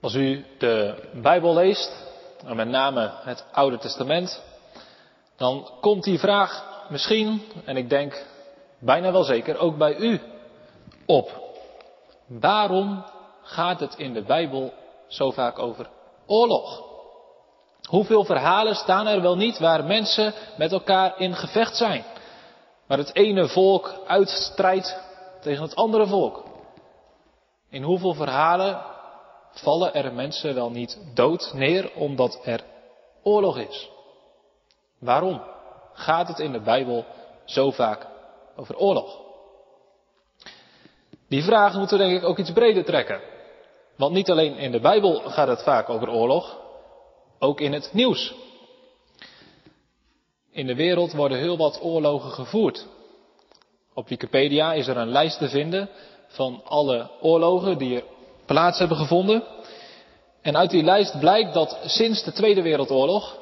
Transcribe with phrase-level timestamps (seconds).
[0.00, 1.92] Als u de Bijbel leest,
[2.46, 4.42] en met name het Oude Testament,
[5.36, 8.26] dan komt die vraag misschien, en ik denk
[8.78, 10.20] bijna wel zeker, ook bij u
[11.06, 11.30] op.
[12.26, 13.04] Waarom
[13.42, 14.72] gaat het in de Bijbel
[15.08, 15.88] zo vaak over
[16.26, 16.82] oorlog?
[17.88, 22.04] Hoeveel verhalen staan er wel niet waar mensen met elkaar in gevecht zijn?
[22.86, 25.00] Waar het ene volk uitstrijdt
[25.40, 26.44] tegen het andere volk.
[27.70, 28.98] In hoeveel verhalen
[29.52, 32.64] vallen er mensen wel niet dood neer omdat er
[33.22, 33.90] oorlog is?
[34.98, 35.42] Waarom
[35.92, 37.04] gaat het in de Bijbel
[37.44, 38.06] zo vaak
[38.56, 39.18] over oorlog?
[41.28, 43.20] Die vraag moeten we denk ik ook iets breder trekken.
[43.96, 46.58] Want niet alleen in de Bijbel gaat het vaak over oorlog,
[47.38, 48.34] ook in het nieuws.
[50.50, 52.86] In de wereld worden heel wat oorlogen gevoerd.
[53.94, 55.90] Op Wikipedia is er een lijst te vinden
[56.26, 58.04] van alle oorlogen die er
[58.50, 59.42] plaats hebben gevonden.
[60.42, 63.38] En uit die lijst blijkt dat sinds de Tweede Wereldoorlog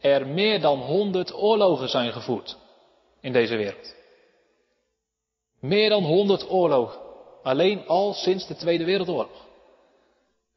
[0.00, 2.56] er meer dan 100 oorlogen zijn gevoerd
[3.20, 3.94] in deze wereld.
[5.60, 7.00] Meer dan 100 oorlogen.
[7.42, 9.46] Alleen al sinds de Tweede Wereldoorlog.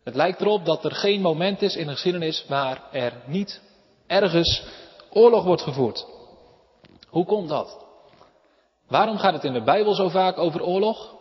[0.03, 3.61] Het lijkt erop dat er geen moment is in de geschiedenis waar er niet
[4.08, 4.64] ergens
[5.09, 6.05] oorlog wordt gevoerd.
[7.09, 7.86] Hoe komt dat?
[8.88, 11.14] Waarom gaat het in de Bijbel zo vaak over oorlog?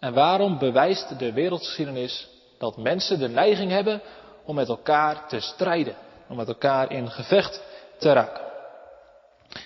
[0.00, 4.02] En waarom bewijst de wereldgeschiedenis dat mensen de neiging hebben
[4.44, 5.96] om met elkaar te strijden,
[6.28, 7.62] om met elkaar in gevecht
[7.98, 8.48] te raken?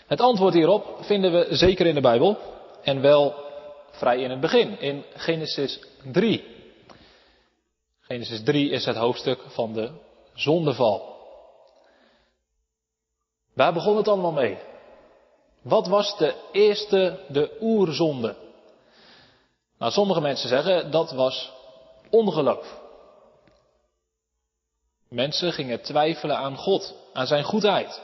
[0.06, 2.38] Het antwoord hierop vinden we zeker in de Bijbel
[2.82, 3.34] en wel
[3.90, 5.80] vrij in het begin, in Genesis
[6.12, 6.44] 3.
[8.00, 9.90] Genesis 3 is het hoofdstuk van de
[10.34, 11.12] zondeval.
[13.54, 14.58] Waar begon het allemaal mee?
[15.62, 18.43] Wat was de eerste, de oerzonde?
[19.78, 21.52] Nou, sommige mensen zeggen dat was
[22.10, 22.82] ongeloof.
[25.08, 28.02] Mensen gingen twijfelen aan God, aan zijn goedheid.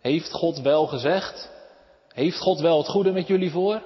[0.00, 1.50] Heeft God wel gezegd?
[2.08, 3.82] Heeft God wel het goede met jullie voor?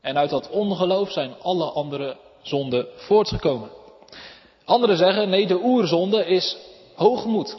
[0.00, 3.70] En uit dat ongeloof zijn alle andere zonden voortgekomen.
[4.64, 6.56] Anderen zeggen, nee, de oerzonde is
[6.94, 7.58] hoogmoed.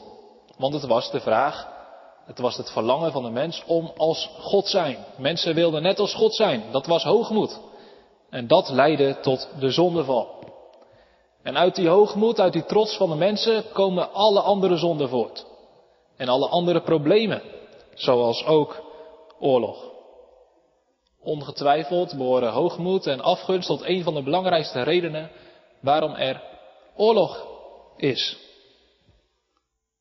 [0.57, 1.67] Want het was de vraag,
[2.25, 4.97] het was het verlangen van de mens om als God zijn.
[5.17, 6.63] Mensen wilden net als God zijn.
[6.71, 7.59] Dat was hoogmoed.
[8.33, 10.43] En dat leidde tot de zondeval.
[11.43, 15.45] En uit die hoogmoed, uit die trots van de mensen komen alle andere zonden voort.
[16.17, 17.41] En alle andere problemen.
[17.93, 18.81] Zoals ook
[19.39, 19.91] oorlog.
[21.23, 25.31] Ongetwijfeld behoren hoogmoed en afgunst tot een van de belangrijkste redenen
[25.79, 26.43] waarom er
[26.95, 27.47] oorlog
[27.97, 28.37] is.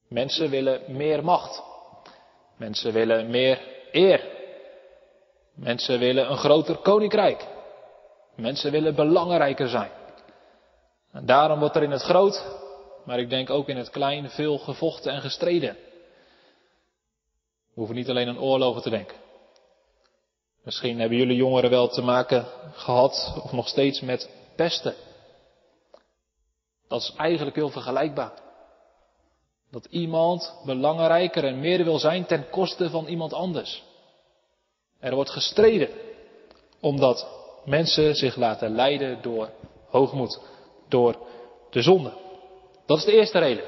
[0.09, 1.63] Mensen willen meer macht.
[2.57, 3.61] Mensen willen meer
[3.91, 4.31] eer.
[5.55, 7.52] Mensen willen een groter koninkrijk.
[8.35, 9.91] Mensen willen belangrijker zijn.
[11.13, 12.45] En daarom wordt er in het groot,
[13.05, 15.77] maar ik denk ook in het klein, veel gevochten en gestreden.
[17.75, 19.17] We hoeven niet alleen aan oorlogen te denken.
[20.63, 24.95] Misschien hebben jullie jongeren wel te maken gehad, of nog steeds, met pesten.
[26.89, 28.33] Dat is eigenlijk heel vergelijkbaar.
[29.71, 33.83] Dat iemand belangrijker en meer wil zijn ten koste van iemand anders.
[35.01, 35.89] Er wordt gestreden
[36.81, 39.49] omdat mensen zich laten leiden door
[39.89, 40.41] hoogmoed,
[40.89, 41.17] door
[41.71, 42.13] de zonde.
[42.87, 43.65] Dat is de eerste reden.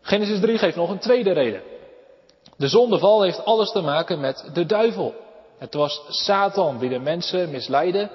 [0.00, 1.62] Genesis 3 geeft nog een tweede reden.
[2.56, 5.14] De zondeval heeft alles te maken met de duivel.
[5.58, 8.10] Het was Satan die de mensen misleidde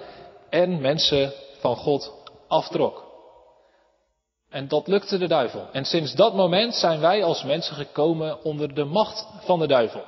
[0.49, 2.13] en mensen van God
[2.47, 3.05] aftrok.
[4.49, 5.67] En dat lukte de duivel.
[5.71, 10.03] En sinds dat moment zijn wij als mensen gekomen onder de macht van de duivel.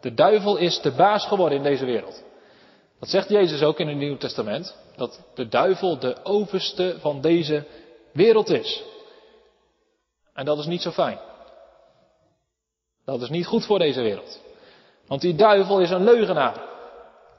[0.00, 2.22] De duivel is de baas geworden in deze wereld.
[3.04, 4.76] Dat zegt Jezus ook in het Nieuw Testament.
[4.96, 7.64] Dat de duivel de overste van deze
[8.12, 8.82] wereld is.
[10.34, 11.18] En dat is niet zo fijn.
[13.04, 14.40] Dat is niet goed voor deze wereld.
[15.06, 16.62] Want die duivel is een leugenaar.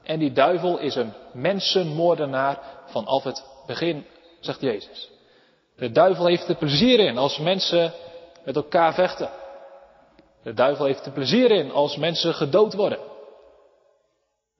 [0.02, 4.06] En die duivel is een mensenmoordenaar vanaf het begin,
[4.40, 5.10] zegt Jezus.
[5.76, 7.92] De duivel heeft er plezier in als mensen
[8.44, 9.30] met elkaar vechten.
[10.42, 13.14] De duivel heeft er plezier in als mensen gedood worden.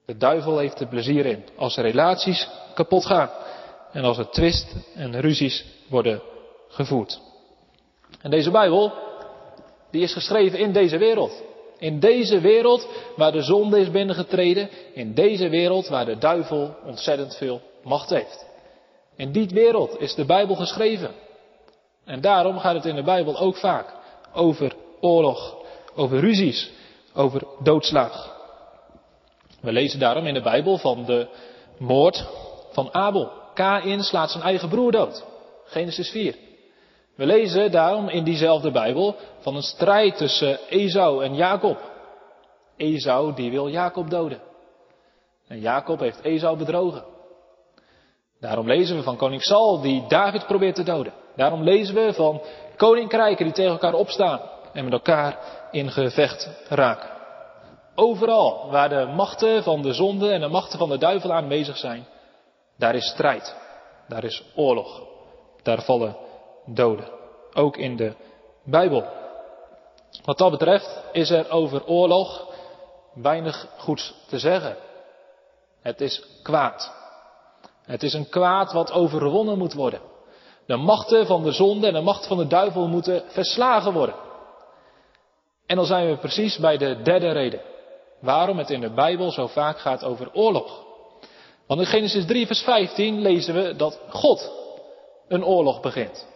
[0.07, 3.29] De duivel heeft er plezier in als relaties kapot gaan.
[3.91, 6.21] En als er twist en ruzies worden
[6.67, 7.19] gevoerd.
[8.21, 8.93] En deze Bijbel,
[9.91, 11.43] die is geschreven in deze wereld.
[11.77, 14.69] In deze wereld waar de zonde is binnengetreden.
[14.93, 18.45] In deze wereld waar de duivel ontzettend veel macht heeft.
[19.15, 21.11] In die wereld is de Bijbel geschreven.
[22.05, 23.93] En daarom gaat het in de Bijbel ook vaak
[24.33, 25.55] over oorlog,
[25.95, 26.71] over ruzies,
[27.13, 28.36] over doodslag.
[29.67, 31.27] We lezen daarom in de Bijbel van de
[31.77, 32.25] moord
[32.71, 33.31] van Abel.
[33.53, 35.25] Kain slaat zijn eigen broer dood.
[35.65, 36.35] Genesis 4.
[37.15, 41.77] We lezen daarom in diezelfde Bijbel van een strijd tussen Esau en Jacob.
[42.77, 44.41] Esau die wil Jacob doden.
[45.47, 47.03] En Jacob heeft Esau bedrogen.
[48.39, 51.13] Daarom lezen we van koning Saul die David probeert te doden.
[51.35, 52.41] Daarom lezen we van
[52.77, 54.39] koninkrijken die tegen elkaar opstaan
[54.73, 55.37] en met elkaar
[55.71, 57.16] in gevecht raken.
[57.99, 62.07] Overal waar de machten van de zonde en de machten van de duivel aanwezig zijn,
[62.77, 63.55] daar is strijd,
[64.07, 65.01] daar is oorlog,
[65.63, 66.17] daar vallen
[66.65, 67.09] doden.
[67.53, 68.13] Ook in de
[68.63, 69.03] Bijbel.
[70.23, 72.47] Wat dat betreft is er over oorlog
[73.13, 74.77] weinig goeds te zeggen.
[75.81, 76.93] Het is kwaad.
[77.83, 80.01] Het is een kwaad wat overwonnen moet worden.
[80.65, 84.15] De machten van de zonde en de macht van de duivel moeten verslagen worden.
[85.65, 87.61] En dan zijn we precies bij de derde reden.
[88.19, 90.85] Waarom het in de Bijbel zo vaak gaat over oorlog.
[91.67, 94.51] Want in Genesis 3, vers 15 lezen we dat God
[95.27, 96.27] een oorlog begint.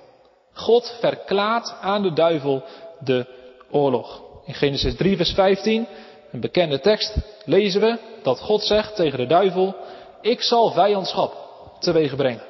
[0.54, 2.64] God verklaart aan de duivel
[3.00, 3.26] de
[3.72, 4.22] oorlog.
[4.46, 5.88] In Genesis 3, vers 15,
[6.32, 9.76] een bekende tekst, lezen we dat God zegt tegen de duivel:
[10.22, 11.34] Ik zal vijandschap
[11.80, 12.50] teweeg brengen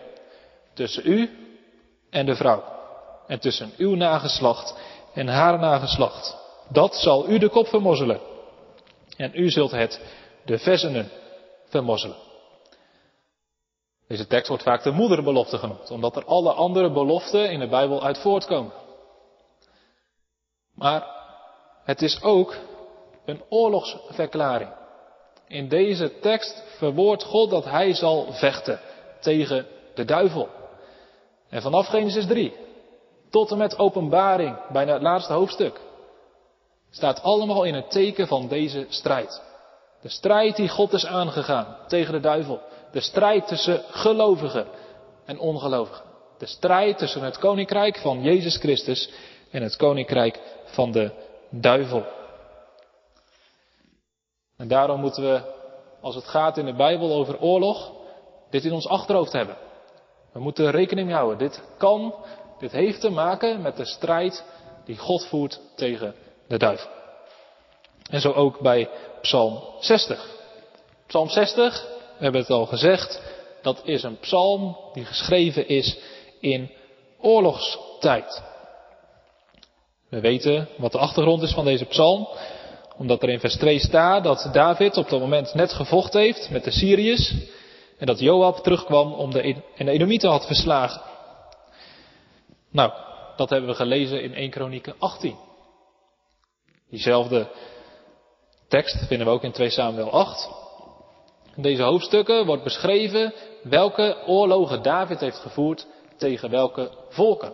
[0.74, 1.30] tussen u
[2.10, 2.64] en de vrouw,
[3.28, 4.76] en tussen uw nageslacht
[5.14, 6.38] en haar nageslacht.
[6.70, 8.20] Dat zal u de kop vermozzelen,
[9.18, 10.02] en u zult het
[10.46, 11.10] de versenen
[11.66, 12.18] vermozzelen.
[14.08, 18.04] Deze tekst wordt vaak de moederbelofte genoemd, omdat er alle andere beloften in de Bijbel
[18.04, 18.74] uit voortkomen.
[20.76, 21.08] Maar
[21.84, 22.56] het is ook
[23.26, 24.70] een oorlogsverklaring.
[25.48, 28.80] In deze tekst verwoordt God dat hij zal vechten
[29.20, 30.48] tegen de duivel.
[31.50, 32.54] En vanaf Genesis 3
[33.30, 35.80] tot en met openbaring, bijna het laatste hoofdstuk,
[36.92, 39.42] staat allemaal in het teken van deze strijd.
[40.02, 42.62] De strijd die God is aangegaan tegen de duivel.
[42.92, 44.68] De strijd tussen gelovigen
[45.26, 46.06] en ongelovigen.
[46.38, 49.10] De strijd tussen het koninkrijk van Jezus Christus
[49.52, 51.12] en het koninkrijk van de
[51.50, 52.04] duivel.
[54.58, 55.42] En daarom moeten we,
[56.02, 57.92] als het gaat in de Bijbel over oorlog,
[58.50, 59.58] dit in ons achterhoofd hebben.
[60.32, 61.38] We moeten rekening houden.
[61.38, 62.16] Dit kan,
[62.60, 64.46] dit heeft te maken met de strijd
[64.86, 66.16] die God voert tegen
[66.52, 66.90] de duivel.
[68.10, 68.90] En zo ook bij
[69.22, 70.26] Psalm 60.
[71.08, 71.86] Psalm 60,
[72.18, 73.22] we hebben het al gezegd,
[73.62, 75.98] dat is een psalm die geschreven is
[76.40, 76.72] in
[77.20, 78.44] oorlogstijd.
[80.10, 82.28] We weten wat de achtergrond is van deze psalm,
[82.98, 86.64] omdat er in vers 2 staat dat David op dat moment net gevochten heeft met
[86.64, 87.34] de Syriërs
[87.98, 89.42] en dat Joab terugkwam om de,
[89.76, 91.02] en de Edomieten had verslagen.
[92.72, 92.92] Nou,
[93.36, 95.50] dat hebben we gelezen in 1 Kronieken 18.
[96.92, 97.48] Diezelfde
[98.68, 100.50] tekst vinden we ook in 2 Samuel 8.
[101.56, 103.34] In deze hoofdstukken wordt beschreven
[103.64, 107.54] welke oorlogen David heeft gevoerd tegen welke volken.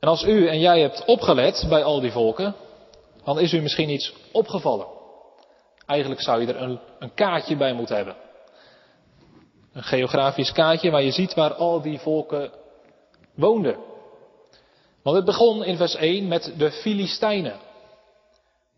[0.00, 2.54] En als u en jij hebt opgelet bij al die volken,
[3.24, 4.86] dan is u misschien iets opgevallen.
[5.86, 8.16] Eigenlijk zou je er een, een kaartje bij moeten hebben.
[9.72, 12.50] Een geografisch kaartje waar je ziet waar al die volken
[13.34, 13.76] woonden.
[15.02, 17.56] Want het begon in vers 1 met de Filistijnen.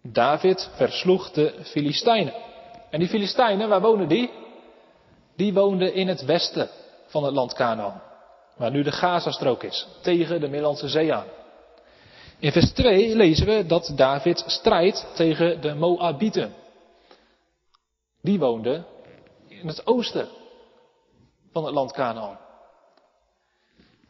[0.02, 2.34] David versloeg de Filistijnen.
[2.90, 4.30] En die Filistijnen, waar wonen die?
[5.36, 6.68] Die woonden in het westen
[7.06, 8.02] van het land Canaan.
[8.56, 11.26] Waar nu de Gazastrook is, tegen de Middellandse Zee aan.
[12.38, 16.54] In vers 2 lezen we dat David strijdt tegen de Moabieten.
[18.20, 18.86] Die woonden
[19.48, 20.28] in het oosten
[21.52, 22.38] van het land Canaan.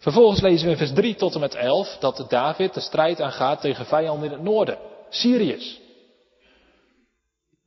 [0.05, 3.61] Vervolgens lezen we in vers 3 tot en met 11 dat David de strijd aangaat
[3.61, 5.81] tegen vijanden in het noorden, Syriërs.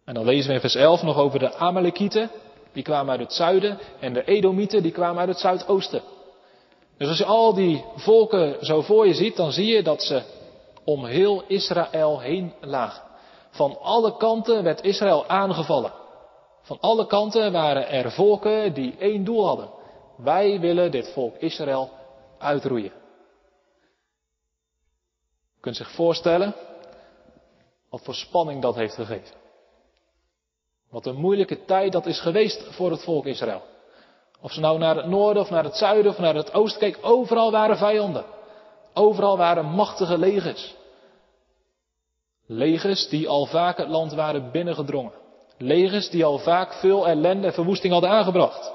[0.05, 2.29] En dan lezen we in vers 11 nog over de Amalekieten,
[2.73, 6.01] die kwamen uit het zuiden, en de Edomieten, die kwamen uit het zuidoosten.
[6.97, 10.21] Dus als je al die volken zo voor je ziet, dan zie je dat ze
[10.83, 13.03] om heel Israël heen lagen.
[13.49, 15.93] Van alle kanten werd Israël aangevallen.
[16.61, 19.69] Van alle kanten waren er volken die één doel hadden.
[20.17, 21.95] Wij willen dit volk Israël
[22.37, 22.91] uitroeien.
[25.55, 26.55] Je kunt zich voorstellen
[27.89, 29.35] wat voor spanning dat heeft gegeven.
[30.89, 33.61] Wat een moeilijke tijd dat is geweest voor het volk Israël.
[34.41, 36.97] Of ze nou naar het noorden of naar het zuiden of naar het oosten keek,
[37.01, 38.25] overal waren vijanden.
[38.93, 40.75] Overal waren machtige legers.
[42.45, 45.11] Legers die al vaak het land waren binnengedrongen.
[45.57, 48.71] Legers die al vaak veel ellende en verwoesting hadden aangebracht.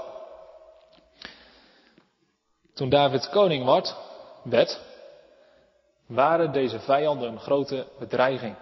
[2.82, 3.96] Toen David koning werd,
[4.42, 4.80] werd,
[6.06, 8.56] waren deze vijanden een grote bedreiging.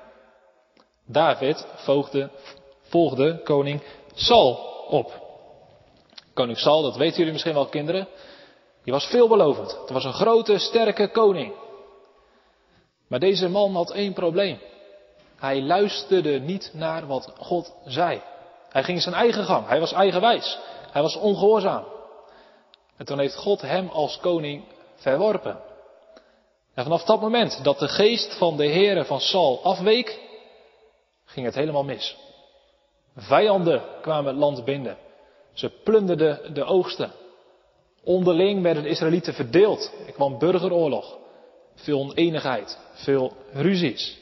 [1.06, 2.30] David volgde,
[2.82, 3.82] volgde koning
[4.14, 4.52] Saul
[4.88, 5.12] op.
[6.34, 8.08] Koning Saul, dat weten jullie misschien wel kinderen,
[8.82, 9.78] Die was veelbelovend.
[9.80, 11.52] Het was een grote, sterke koning.
[13.08, 14.58] Maar deze man had één probleem.
[15.36, 18.22] Hij luisterde niet naar wat God zei.
[18.68, 19.66] Hij ging zijn eigen gang.
[19.66, 20.58] Hij was eigenwijs.
[20.90, 21.84] Hij was ongehoorzaam.
[23.00, 24.64] En toen heeft God hem als koning
[24.94, 25.60] verworpen.
[26.74, 30.18] En vanaf dat moment dat de geest van de heren van Saul afweek,
[31.24, 32.16] ging het helemaal mis.
[33.16, 34.96] Vijanden kwamen het land binden.
[35.52, 37.12] Ze plunderden de oogsten.
[38.04, 39.92] Onderling werden de Israëlieten verdeeld.
[40.06, 41.18] Er kwam burgeroorlog.
[41.74, 42.78] Veel oneenigheid.
[42.92, 44.18] Veel ruzies.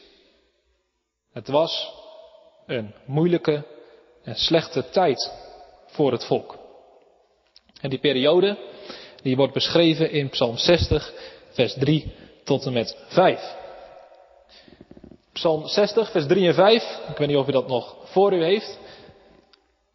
[1.32, 1.92] Het was
[2.66, 3.64] een moeilijke
[4.22, 5.32] en slechte tijd
[5.86, 6.57] voor het volk.
[7.80, 8.56] En die periode,
[9.22, 11.12] die wordt beschreven in Psalm 60,
[11.50, 12.12] vers 3
[12.44, 13.56] tot en met 5.
[15.32, 17.00] Psalm 60, vers 3 en 5.
[17.10, 18.78] Ik weet niet of u dat nog voor u heeft.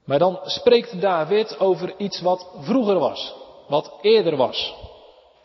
[0.05, 3.35] Maar dan spreekt David over iets wat vroeger was,
[3.67, 4.73] wat eerder was.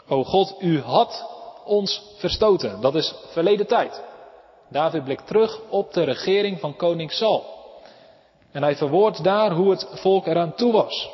[0.09, 1.27] O God, u had
[1.65, 2.81] ons verstoten.
[2.81, 4.03] Dat is verleden tijd.
[4.71, 7.45] David blikt terug op de regering van koning Saul.
[8.53, 11.11] En hij verwoordt daar hoe het volk eraan toe was.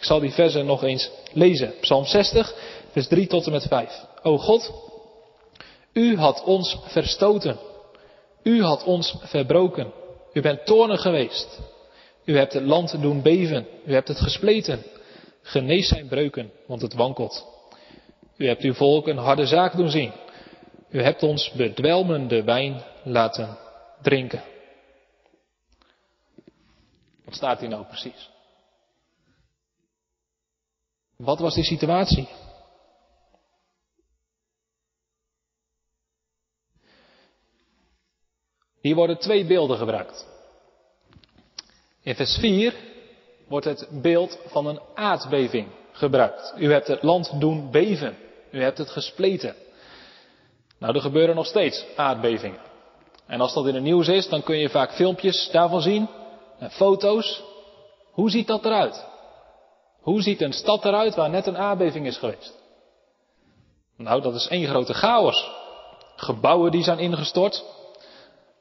[0.00, 1.74] Ik zal die versen nog eens lezen.
[1.80, 2.54] Psalm 60,
[2.90, 4.04] vers 3 tot en met 5.
[4.22, 4.72] O God,
[5.92, 7.58] u had ons verstoten.
[8.42, 9.92] U had ons verbroken.
[10.32, 11.60] U bent toornig geweest.
[12.24, 13.66] U hebt het land doen beven.
[13.86, 14.82] U hebt het gespleten.
[15.42, 17.46] Genees zijn breuken, want het wankelt.
[18.36, 20.12] U hebt uw volk een harde zaak doen zien.
[20.90, 23.58] U hebt ons bedwelmende wijn laten
[24.02, 24.42] drinken.
[27.24, 28.30] Wat staat hier nou precies?
[31.20, 32.28] Wat was die situatie?
[38.80, 40.26] Hier worden twee beelden gebruikt.
[42.02, 42.74] In vers 4
[43.48, 46.54] wordt het beeld van een aardbeving gebruikt.
[46.56, 48.16] U hebt het land doen beven.
[48.50, 49.54] U hebt het gespleten.
[50.78, 52.60] Nou, er gebeuren nog steeds aardbevingen.
[53.26, 56.08] En als dat in het nieuws is, dan kun je vaak filmpjes daarvan zien.
[56.58, 57.42] En foto's.
[58.10, 59.09] Hoe ziet dat eruit?
[60.00, 62.58] Hoe ziet een stad eruit waar net een aardbeving is geweest?
[63.96, 65.50] Nou, dat is één grote chaos.
[66.16, 67.64] Gebouwen die zijn ingestort.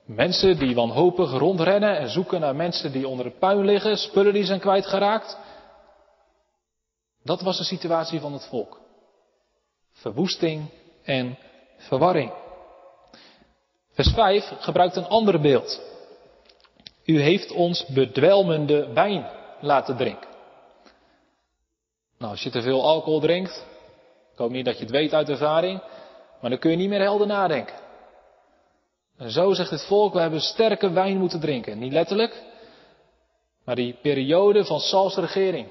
[0.06, 3.98] Mensen die wanhopig rondrennen en zoeken naar mensen die onder het puin liggen.
[3.98, 5.38] Spullen die zijn kwijtgeraakt.
[7.24, 8.80] Dat was de situatie van het volk.
[9.92, 10.70] Verwoesting
[11.04, 11.38] en
[11.78, 12.32] verwarring.
[13.94, 15.82] Vers 5 gebruikt een ander beeld.
[17.06, 19.30] U heeft ons bedwelmende wijn
[19.60, 20.29] laten drinken.
[22.20, 23.66] Nou, als je te veel alcohol drinkt,
[24.32, 25.82] ik hoop niet dat je het weet uit ervaring,
[26.42, 27.76] maar dan kun je niet meer helder nadenken.
[29.18, 31.80] En zo zegt het volk, we hebben sterke wijn moeten drinken.
[31.80, 32.44] Niet letterlijk,
[33.66, 35.68] maar die periode van Sauls regering,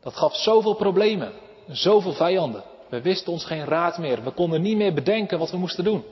[0.00, 1.32] dat gaf zoveel problemen,
[1.68, 2.64] zoveel vijanden.
[2.88, 6.04] We wisten ons geen raad meer, we konden niet meer bedenken wat we moesten doen.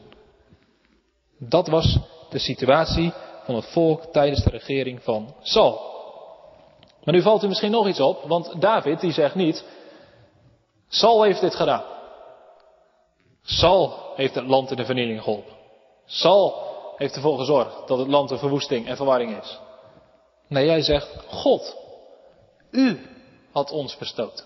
[1.38, 1.98] Dat was
[2.30, 3.12] de situatie
[3.44, 5.90] van het volk tijdens de regering van Saul.
[7.04, 9.64] Maar nu valt u misschien nog iets op, want David die zegt niet,
[10.88, 11.84] Saul heeft dit gedaan.
[13.42, 15.52] Saul heeft het land in de vernieling geholpen.
[16.06, 19.58] Saul heeft ervoor gezorgd dat het land een verwoesting en verwarring is.
[20.48, 21.76] Nee, jij zegt, God,
[22.70, 23.06] u
[23.52, 24.44] had ons verstoten.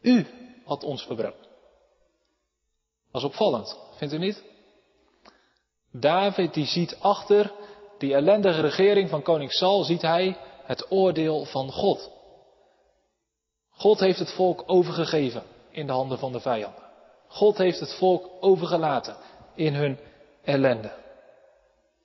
[0.00, 0.26] U
[0.64, 1.46] had ons verbroken.
[3.12, 4.44] Dat is opvallend, vindt u niet?
[5.92, 7.52] David die ziet achter
[7.98, 12.10] die ellendige regering van koning Saul, ziet hij het oordeel van God.
[13.70, 16.82] God heeft het volk overgegeven in de handen van de vijanden.
[17.28, 19.16] God heeft het volk overgelaten
[19.54, 19.98] in hun
[20.42, 20.92] ellende.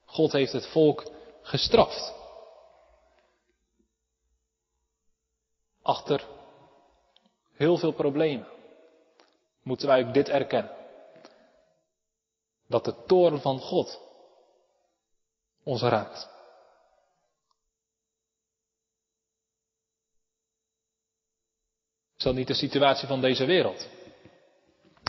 [0.05, 1.11] God heeft het volk
[1.41, 2.13] gestraft.
[5.81, 6.27] Achter
[7.53, 8.47] heel veel problemen
[9.63, 10.75] moeten wij ook dit erkennen.
[12.67, 14.01] Dat de toren van God
[15.63, 16.29] ons raakt.
[22.19, 23.87] Is dat niet de situatie van deze wereld?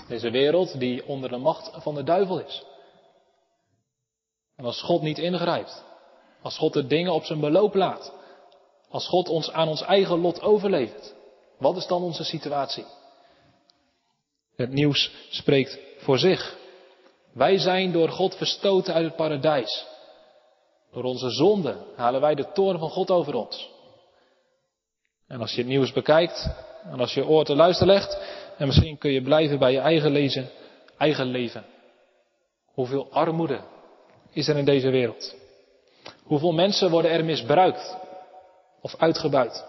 [0.09, 2.65] Deze wereld die onder de macht van de duivel is.
[4.57, 5.85] En als God niet ingrijpt,
[6.43, 8.13] als God de dingen op zijn beloop laat,
[8.89, 11.15] als God ons aan ons eigen lot overlevert,
[11.59, 12.85] wat is dan onze situatie?
[14.57, 16.57] Het nieuws spreekt voor zich.
[17.33, 19.87] Wij zijn door God verstoten uit het paradijs.
[20.93, 23.71] Door onze zonde halen wij de toren van God over ons.
[25.27, 28.19] En als je het nieuws bekijkt, en als je oor te luisteren legt,
[28.59, 30.49] en misschien kun je blijven bij je eigen lezen,
[30.99, 31.65] eigen leven.
[32.73, 33.61] Hoeveel armoede
[34.33, 35.35] is er in deze wereld?
[36.23, 37.97] Hoeveel mensen worden er misbruikt
[38.81, 39.65] of uitgebuit?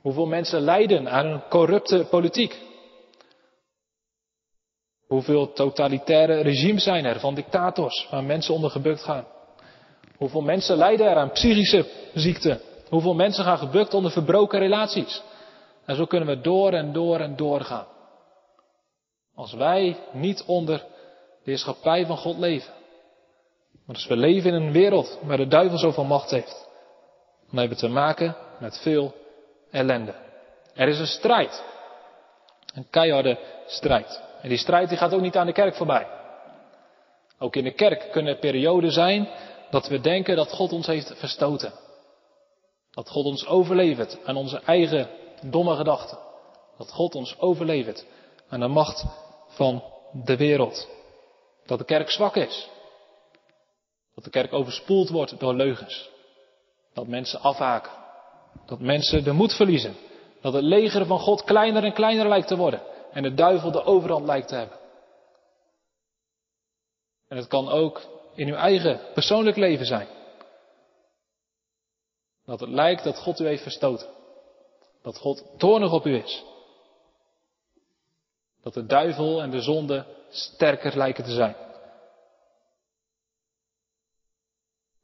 [0.00, 2.60] Hoeveel mensen lijden aan een corrupte politiek?
[5.06, 9.26] Hoeveel totalitaire regimes zijn er van dictators waar mensen onder gebukt gaan?
[10.16, 12.60] Hoeveel mensen lijden er aan psychische ziekten?
[12.88, 15.22] Hoeveel mensen gaan gebukt onder verbroken relaties?
[15.84, 17.86] En zo kunnen we door en door en door gaan.
[19.34, 20.78] Als wij niet onder
[21.44, 22.72] de heerschappij van God leven.
[23.86, 26.68] Maar als we leven in een wereld waar de duivel zoveel macht heeft.
[27.48, 29.14] Dan hebben we te maken met veel
[29.70, 30.14] ellende.
[30.74, 31.64] Er is een strijd.
[32.74, 34.22] Een keiharde strijd.
[34.42, 36.06] En die strijd die gaat ook niet aan de kerk voorbij.
[37.38, 39.28] Ook in de kerk kunnen er perioden zijn
[39.70, 41.72] dat we denken dat God ons heeft verstoten.
[42.90, 45.08] Dat God ons overlevert aan onze eigen
[45.50, 46.18] domme gedachten.
[46.76, 48.06] Dat God ons overlevert
[48.48, 49.04] aan de macht
[49.46, 49.82] van
[50.12, 50.88] de wereld.
[51.66, 52.68] Dat de kerk zwak is.
[54.14, 56.10] Dat de kerk overspoeld wordt door leugens.
[56.92, 57.92] Dat mensen afhaken.
[58.66, 59.96] Dat mensen de moed verliezen.
[60.40, 62.82] Dat het leger van God kleiner en kleiner lijkt te worden.
[63.12, 64.78] En de duivel de overhand lijkt te hebben.
[67.28, 68.02] En het kan ook
[68.34, 70.08] in uw eigen persoonlijk leven zijn.
[72.44, 74.08] Dat het lijkt dat God u heeft verstoten.
[75.02, 76.44] Dat God toornig op u is.
[78.62, 81.56] Dat de duivel en de zonde sterker lijken te zijn.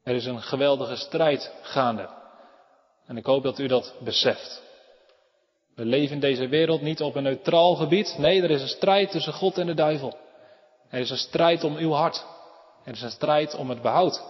[0.03, 2.09] Er is een geweldige strijd gaande.
[3.07, 4.63] En ik hoop dat u dat beseft.
[5.75, 8.15] We leven in deze wereld niet op een neutraal gebied.
[8.19, 10.17] Nee, er is een strijd tussen God en de duivel.
[10.89, 12.25] Er is een strijd om uw hart.
[12.85, 14.23] Er is een strijd om het behoud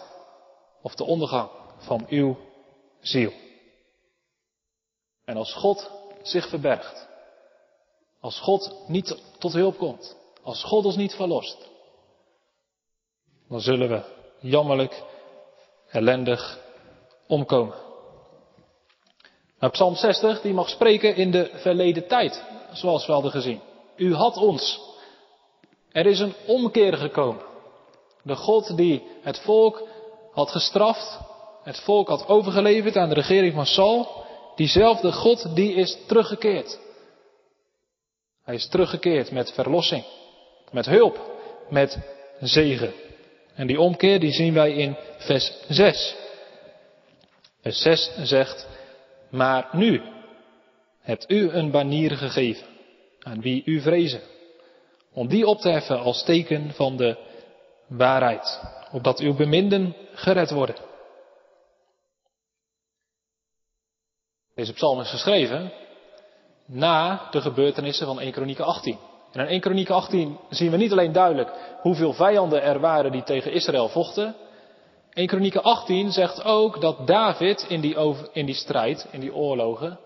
[0.82, 2.38] of de ondergang van uw
[3.00, 3.32] ziel.
[5.28, 5.90] En als God
[6.22, 7.08] zich verbergt,
[8.20, 11.68] als God niet tot hulp komt, als God ons niet verlost,
[13.48, 14.02] dan zullen we
[14.40, 15.02] jammerlijk,
[15.90, 16.58] ellendig
[17.26, 17.74] omkomen.
[19.58, 23.60] Maar Psalm 60 die mag spreken in de verleden tijd, zoals we hadden gezien.
[23.96, 24.80] U had ons.
[25.92, 27.42] Er is een omkeer gekomen.
[28.22, 29.82] De God die het volk
[30.32, 31.20] had gestraft,
[31.62, 34.26] het volk had overgeleverd aan de regering van Saul,
[34.58, 36.78] diezelfde God die is teruggekeerd.
[38.44, 40.04] Hij is teruggekeerd met verlossing,
[40.70, 41.20] met hulp,
[41.70, 41.98] met
[42.40, 42.92] zegen.
[43.54, 46.16] En die omkeer die zien wij in vers 6.
[47.60, 48.68] Vers 6 zegt,
[49.30, 50.02] maar nu
[51.00, 52.66] hebt u een banier gegeven
[53.20, 54.20] aan wie u vrezen,
[55.12, 57.16] om die op te heffen als teken van de
[57.86, 58.60] waarheid,
[58.92, 60.87] opdat uw beminden gered worden.
[64.58, 65.72] Deze psalm is geschreven
[66.66, 68.98] na de gebeurtenissen van 1 Kronieken 18.
[69.32, 73.22] En in 1 Kronieken 18 zien we niet alleen duidelijk hoeveel vijanden er waren die
[73.22, 74.34] tegen Israël vochten.
[75.12, 77.96] 1 Kronieken 18 zegt ook dat David in die,
[78.32, 79.98] in die strijd, in die oorlogen,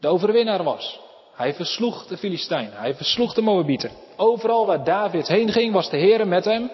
[0.00, 1.00] de overwinnaar was.
[1.34, 3.90] Hij versloeg de Filistijnen, hij versloeg de Moabieten.
[4.16, 6.70] Overal waar David heen ging was de Heere met hem.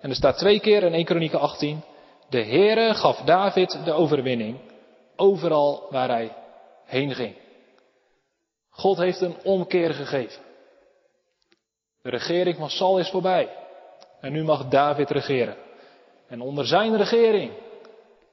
[0.00, 1.82] En er staat twee keer in 1 Kronieken 18,
[2.28, 4.58] de Heere gaf David de overwinning
[5.16, 6.32] overal waar hij
[6.90, 7.36] heen ging.
[8.70, 10.42] God heeft een omkeer gegeven.
[12.02, 13.48] De regering van Saul is voorbij.
[14.20, 15.56] En nu mag David regeren.
[16.26, 17.52] En onder zijn regering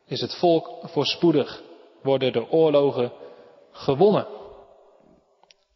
[0.05, 1.61] is het volk voorspoedig,
[2.01, 3.11] worden de oorlogen
[3.71, 4.27] gewonnen.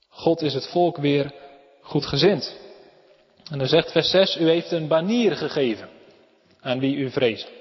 [0.10, 1.34] God is het volk weer
[1.82, 2.60] goedgezind.
[3.52, 5.90] En dan zegt vers 6, u heeft een banier gegeven
[6.60, 7.52] aan wie u vreest.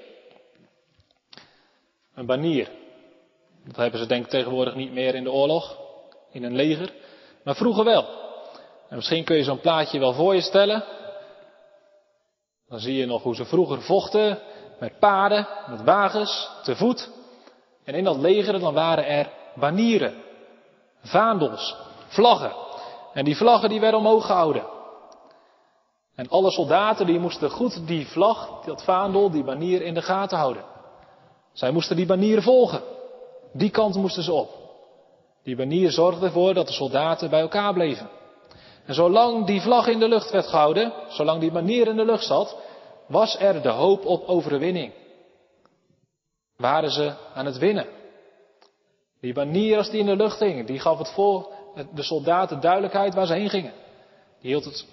[2.15, 2.80] Een banier.
[3.65, 5.77] Dat hebben ze denk ik tegenwoordig niet meer in de oorlog,
[6.31, 6.93] in een leger.
[7.43, 8.05] Maar vroeger wel.
[8.89, 10.83] En misschien kun je zo'n plaatje wel voor je stellen.
[12.69, 14.39] Dan zie je nog hoe ze vroeger vochten
[14.79, 17.09] met paarden, met wagens, te voet.
[17.83, 20.13] En in dat leger dan waren er banieren,
[21.01, 21.75] vaandels,
[22.07, 22.51] vlaggen.
[23.13, 24.63] En die vlaggen die werden omhoog gehouden.
[26.15, 30.37] En alle soldaten die moesten goed die vlag, dat vaandel, die banier in de gaten
[30.37, 30.63] houden.
[31.53, 32.81] Zij moesten die banier volgen.
[33.51, 34.49] Die kant moesten ze op.
[35.43, 38.09] Die banier zorgde ervoor dat de soldaten bij elkaar bleven.
[38.85, 42.25] En zolang die vlag in de lucht werd gehouden, zolang die banier in de lucht
[42.25, 42.57] zat,
[43.07, 44.93] was er de hoop op overwinning.
[46.57, 47.87] Waren ze aan het winnen.
[49.21, 51.53] Die banier als die in de lucht hing, die gaf het voor
[51.93, 53.73] de soldaten duidelijkheid waar ze heen gingen.
[54.41, 54.85] Die hield het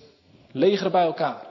[0.52, 1.46] leger bij elkaar.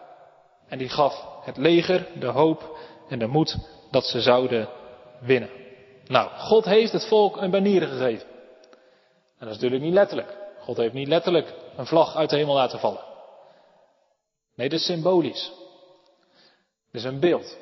[0.67, 2.77] En die gaf het leger de hoop
[3.09, 3.57] en de moed
[3.91, 4.69] dat ze zouden
[5.19, 5.49] winnen.
[6.07, 8.27] Nou, God heeft het volk een banier gegeven.
[9.37, 10.37] En dat is natuurlijk niet letterlijk.
[10.59, 13.03] God heeft niet letterlijk een vlag uit de hemel laten vallen.
[14.55, 15.51] Nee, dat is symbolisch.
[16.91, 17.57] Dat is een beeld.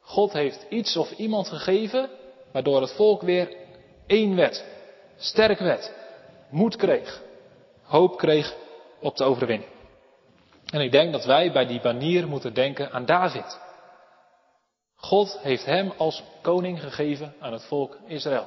[0.00, 2.10] God heeft iets of iemand gegeven
[2.52, 3.56] waardoor het volk weer
[4.06, 4.64] één werd,
[5.16, 5.92] sterk werd,
[6.50, 7.22] moed kreeg,
[7.82, 8.54] hoop kreeg
[9.00, 9.70] op de overwinning.
[10.66, 13.60] En ik denk dat wij bij die banier moeten denken aan David.
[15.06, 18.46] God heeft hem als koning gegeven aan het volk Israël.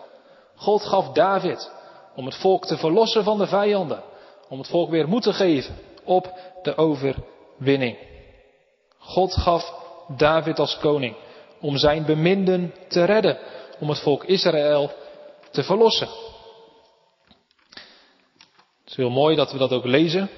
[0.56, 1.72] God gaf David
[2.16, 4.04] om het volk te verlossen van de vijanden.
[4.50, 7.98] Om het volk weer moed te geven op de overwinning.
[8.98, 9.74] God gaf
[10.18, 11.16] David als koning
[11.60, 13.38] om zijn beminden te redden.
[13.80, 14.92] Om het volk Israël
[15.52, 16.08] te verlossen.
[18.80, 20.30] Het is heel mooi dat we dat ook lezen.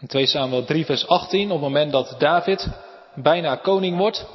[0.00, 2.68] In 2 Samuel 3 vers 18, op het moment dat David
[3.14, 4.26] bijna koning wordt,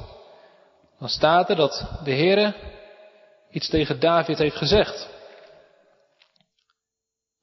[0.98, 2.54] dan staat er dat de Heere
[3.50, 5.08] iets tegen David heeft gezegd.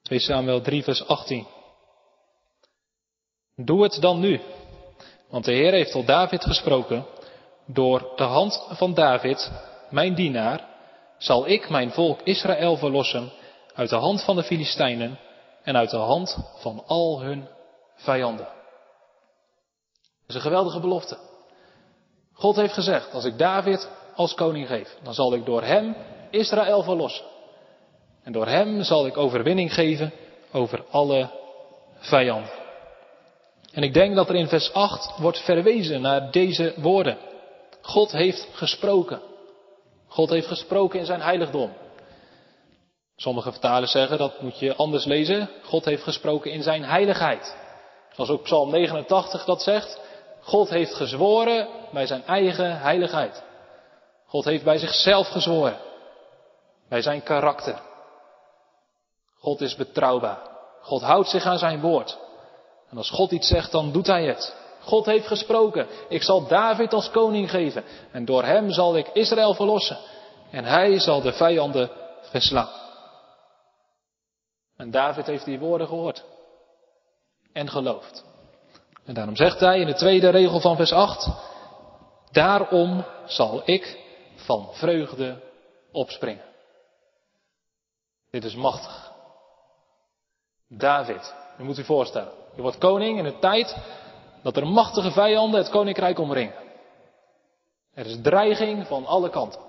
[0.01, 1.47] 2 Samuel 3 vers 18.
[3.55, 4.41] Doe het dan nu,
[5.29, 7.05] want de Heer heeft tot David gesproken,
[7.65, 9.51] door de hand van David,
[9.89, 10.67] mijn dienaar,
[11.17, 13.31] zal ik mijn volk Israël verlossen
[13.73, 15.19] uit de hand van de Filistijnen
[15.63, 17.47] en uit de hand van al hun
[17.95, 18.47] vijanden.
[20.33, 21.17] Is een geweldige belofte.
[22.33, 25.95] God heeft gezegd, als ik David als koning geef, dan zal ik door hem
[26.29, 27.25] Israël verlossen.
[28.23, 30.13] En door hem zal ik overwinning geven
[30.51, 31.29] over alle
[31.97, 32.51] vijanden.
[33.71, 37.17] En ik denk dat er in vers 8 wordt verwezen naar deze woorden.
[37.81, 39.21] God heeft gesproken.
[40.07, 41.73] God heeft gesproken in zijn heiligdom.
[43.15, 45.49] Sommige vertalers zeggen dat moet je anders lezen.
[45.63, 47.55] God heeft gesproken in zijn heiligheid.
[48.11, 50.02] Zoals ook Psalm 89 dat zegt.
[50.43, 53.43] God heeft gezworen bij zijn eigen heiligheid.
[54.25, 55.77] God heeft bij zichzelf gezworen.
[56.89, 57.81] Bij zijn karakter.
[59.39, 60.39] God is betrouwbaar.
[60.81, 62.17] God houdt zich aan zijn woord.
[62.89, 64.55] En als God iets zegt, dan doet hij het.
[64.79, 65.87] God heeft gesproken.
[66.09, 67.83] Ik zal David als koning geven.
[68.11, 69.97] En door hem zal ik Israël verlossen.
[70.51, 72.69] En hij zal de vijanden verslaan.
[74.77, 76.23] En David heeft die woorden gehoord.
[77.53, 78.32] En geloofd.
[79.05, 81.29] En daarom zegt hij in de tweede regel van vers 8.
[82.31, 83.99] Daarom zal ik
[84.35, 85.41] van vreugde
[85.91, 86.45] opspringen.
[88.29, 89.11] Dit is machtig.
[90.67, 92.31] David, u moet u voorstellen.
[92.55, 93.77] Je wordt koning in een tijd
[94.41, 96.55] dat er machtige vijanden het koninkrijk omringen.
[97.93, 99.61] Er is dreiging van alle kanten.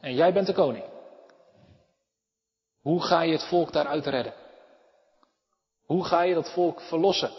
[0.00, 0.84] En jij bent de koning.
[2.80, 4.34] Hoe ga je het volk daaruit redden?
[5.84, 7.30] Hoe ga je dat volk verlossen?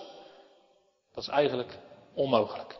[1.13, 1.77] Dat is eigenlijk
[2.13, 2.79] onmogelijk.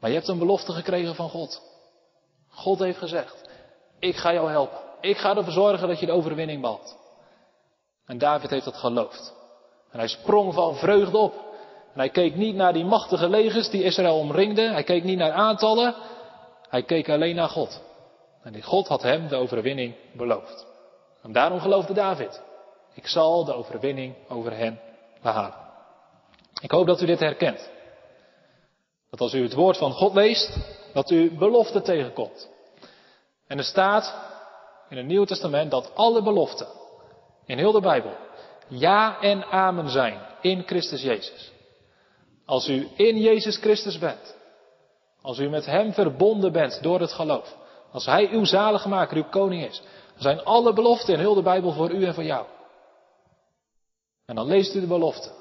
[0.00, 1.62] Maar je hebt een belofte gekregen van God.
[2.48, 3.48] God heeft gezegd,
[3.98, 4.78] ik ga jou helpen.
[5.00, 6.98] Ik ga ervoor zorgen dat je de overwinning behaalt.
[8.06, 9.34] En David heeft dat geloofd.
[9.90, 11.34] En hij sprong van vreugde op.
[11.92, 14.72] En hij keek niet naar die machtige legers die Israël omringden.
[14.72, 15.94] Hij keek niet naar aantallen.
[16.68, 17.82] Hij keek alleen naar God.
[18.42, 20.66] En God had hem de overwinning beloofd.
[21.22, 22.42] En daarom geloofde David.
[22.94, 24.80] Ik zal de overwinning over hen
[25.22, 25.59] behalen.
[26.60, 27.70] Ik hoop dat u dit herkent.
[29.10, 30.58] Dat als u het woord van God leest,
[30.92, 32.48] dat u beloften tegenkomt.
[33.46, 34.14] En er staat
[34.88, 36.66] in het Nieuwe Testament dat alle beloften
[37.46, 38.12] in heel de Bijbel
[38.68, 41.52] ja en amen zijn in Christus Jezus.
[42.44, 44.36] Als u in Jezus Christus bent,
[45.22, 47.56] als u met Hem verbonden bent door het geloof,
[47.92, 49.82] als Hij uw zaligmaker, uw koning is,
[50.16, 52.46] zijn alle beloften in heel de Bijbel voor u en voor jou.
[54.26, 55.39] En dan leest u de belofte.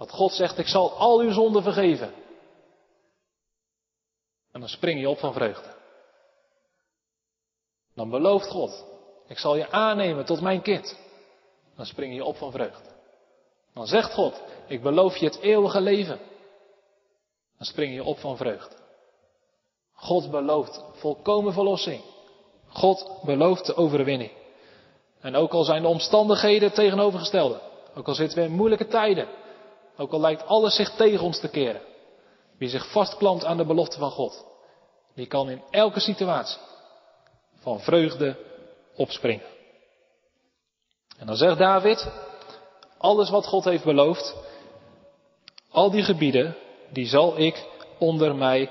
[0.00, 2.12] Dat God zegt, ik zal al uw zonden vergeven.
[4.52, 5.74] En dan spring je op van vreugde.
[7.94, 8.84] Dan belooft God,
[9.26, 10.98] ik zal je aannemen tot mijn kind.
[11.76, 12.88] Dan spring je op van vreugde.
[13.74, 16.18] Dan zegt God, ik beloof je het eeuwige leven.
[17.56, 18.76] Dan spring je op van vreugde.
[19.92, 22.02] God belooft volkomen verlossing.
[22.68, 24.32] God belooft de overwinning.
[25.20, 27.60] En ook al zijn de omstandigheden tegenovergestelde.
[27.94, 29.39] Ook al zitten we in moeilijke tijden.
[30.00, 31.80] Ook al lijkt alles zich tegen ons te keren.
[32.58, 34.44] Wie zich vastklampt aan de belofte van God.
[35.14, 36.58] Die kan in elke situatie
[37.58, 38.36] van vreugde
[38.96, 39.46] opspringen.
[41.18, 42.10] En dan zegt David,
[42.98, 44.34] alles wat God heeft beloofd,
[45.70, 46.56] al die gebieden,
[46.92, 47.66] die zal ik
[47.98, 48.70] onder mij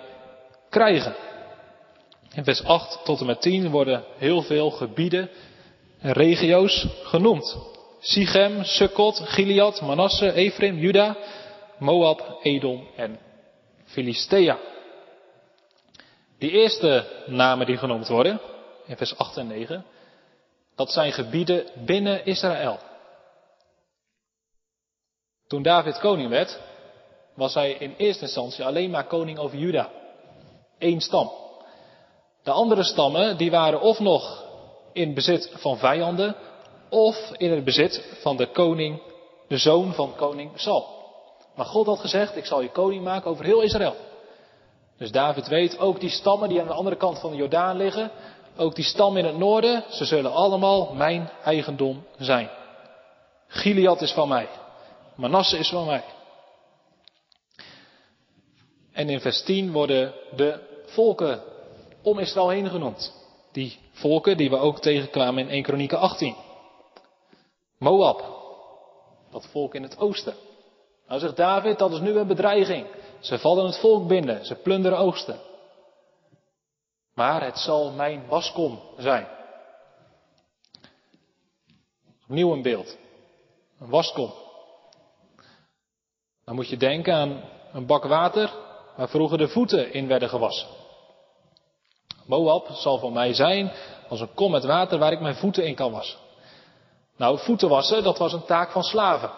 [0.70, 1.16] krijgen.
[2.34, 5.30] In vers 8 tot en met 10 worden heel veel gebieden
[6.00, 7.58] en regio's genoemd.
[8.00, 11.16] Sichem, Sukkot, Gilead, Manasse, Ephraim, Juda,
[11.80, 13.20] Moab, Edom en
[13.86, 14.58] Filistea.
[16.40, 18.40] Die eerste namen die genoemd worden,
[18.86, 19.86] in vers 8 en 9,
[20.76, 22.80] dat zijn gebieden binnen Israël.
[25.48, 26.60] Toen David koning werd,
[27.36, 29.90] was hij in eerste instantie alleen maar koning over Juda.
[30.78, 31.32] Eén stam.
[32.44, 34.44] De andere stammen, die waren of nog
[34.94, 36.36] in bezit van vijanden,
[36.90, 39.02] of in het bezit van de koning,
[39.48, 40.98] de zoon van koning Sal.
[41.56, 43.96] Maar God had gezegd, ik zal je koning maken over heel Israël.
[44.98, 48.12] Dus David weet, ook die stammen die aan de andere kant van de Jordaan liggen,
[48.58, 52.50] ook die stammen in het noorden, ze zullen allemaal mijn eigendom zijn.
[53.48, 54.48] Gilead is van mij.
[55.16, 56.04] Manasse is van mij.
[58.92, 61.42] En in vers 10 worden de volken
[62.02, 63.14] om Israël heen genoemd.
[63.52, 66.36] Die volken die we ook tegenkwamen in 1 Kronieken 18.
[67.80, 68.24] Moab,
[69.32, 70.34] dat volk in het oosten.
[71.08, 72.88] Nou zegt David, dat is nu een bedreiging.
[73.20, 75.40] Ze vallen het volk binnen, ze plunderen oogsten.
[77.14, 79.28] Maar het zal mijn waskom zijn.
[82.24, 82.98] Opnieuw een beeld.
[83.80, 84.34] Een waskom.
[86.46, 88.54] Dan moet je denken aan een bak water
[88.96, 90.68] waar vroeger de voeten in werden gewassen.
[92.26, 93.72] Moab zal voor mij zijn
[94.10, 96.29] als een kom met water waar ik mijn voeten in kan wassen.
[97.20, 99.32] Nou, voeten wassen, dat was een taak van slaven.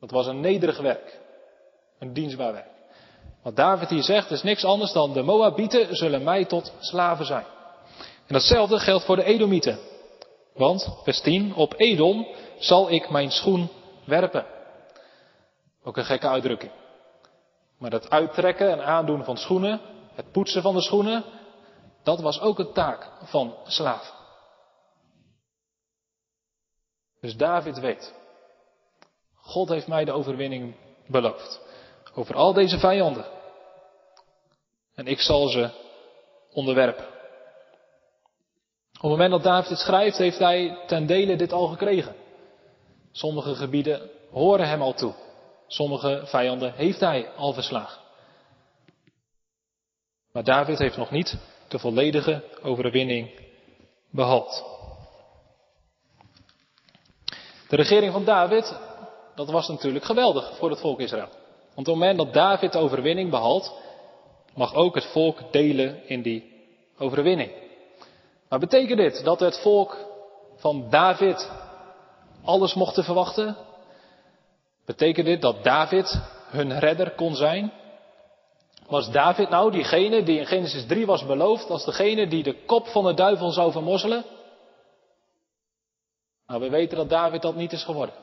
[0.00, 1.20] Dat was een nederig werk.
[1.98, 2.70] Een dienstbaar werk.
[3.42, 7.44] Wat David hier zegt is niks anders dan de Moabieten zullen mij tot slaven zijn.
[8.26, 9.78] En datzelfde geldt voor de Edomieten.
[10.54, 12.26] Want, vers 10, op Edom
[12.58, 13.70] zal ik mijn schoen
[14.04, 14.46] werpen.
[15.84, 16.72] Ook een gekke uitdrukking.
[17.78, 19.80] Maar dat uittrekken en aandoen van schoenen,
[20.14, 21.24] het poetsen van de schoenen,
[22.02, 24.13] dat was ook een taak van slaven.
[27.24, 28.14] Dus David weet,
[29.34, 30.74] God heeft mij de overwinning
[31.06, 31.60] beloofd.
[32.14, 33.24] Over al deze vijanden.
[34.94, 35.70] En ik zal ze
[36.52, 37.04] onderwerpen.
[38.94, 42.14] Op het moment dat David dit schrijft, heeft hij ten dele dit al gekregen.
[43.12, 45.14] Sommige gebieden horen hem al toe.
[45.66, 48.02] Sommige vijanden heeft hij al verslagen.
[50.32, 53.30] Maar David heeft nog niet de volledige overwinning
[54.10, 54.73] behaald.
[57.74, 58.78] De regering van David,
[59.34, 61.28] dat was natuurlijk geweldig voor het volk Israël.
[61.74, 63.74] Want op het moment dat David de overwinning behaalt,
[64.54, 66.52] mag ook het volk delen in die
[66.98, 67.50] overwinning.
[68.48, 69.96] Maar betekent dit dat het volk
[70.56, 71.50] van David
[72.44, 73.56] alles mocht verwachten?
[74.86, 77.72] Betekent dit dat David hun redder kon zijn?
[78.86, 82.86] Was David nou diegene die in Genesis 3 was beloofd als degene die de kop
[82.86, 84.24] van de duivel zou vermozzelen?
[86.46, 88.14] Nou, we weten dat David dat niet is geworden.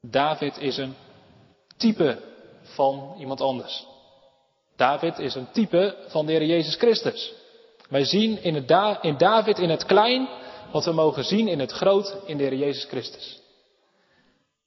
[0.00, 0.94] David is een
[1.76, 2.18] type
[2.62, 3.86] van iemand anders.
[4.76, 7.34] David is een type van de Heer Jezus Christus.
[7.88, 10.28] Wij zien in, het in David in het klein
[10.72, 13.40] wat we mogen zien in het groot in de Heer Jezus Christus.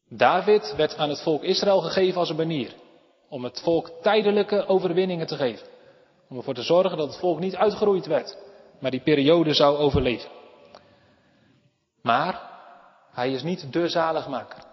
[0.09, 2.73] David werd aan het volk Israël gegeven als een banier.
[3.29, 5.67] Om het volk tijdelijke overwinningen te geven.
[6.29, 8.37] Om ervoor te zorgen dat het volk niet uitgeroeid werd,
[8.79, 10.29] maar die periode zou overleven.
[12.01, 12.49] Maar
[13.11, 14.63] hij is niet de zaligmaker.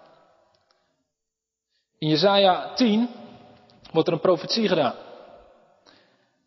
[1.98, 3.08] In Jesaja 10
[3.92, 4.94] wordt er een profetie gedaan.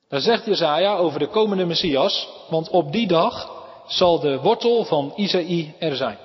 [0.07, 5.13] Daar zegt Jesaja over de komende Messias, want op die dag zal de wortel van
[5.15, 6.17] Isaï er zijn.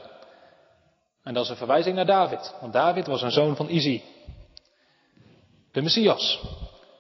[1.22, 4.02] En dat is een verwijzing naar David, want David was een zoon van Izzy.
[5.72, 6.40] De Messias.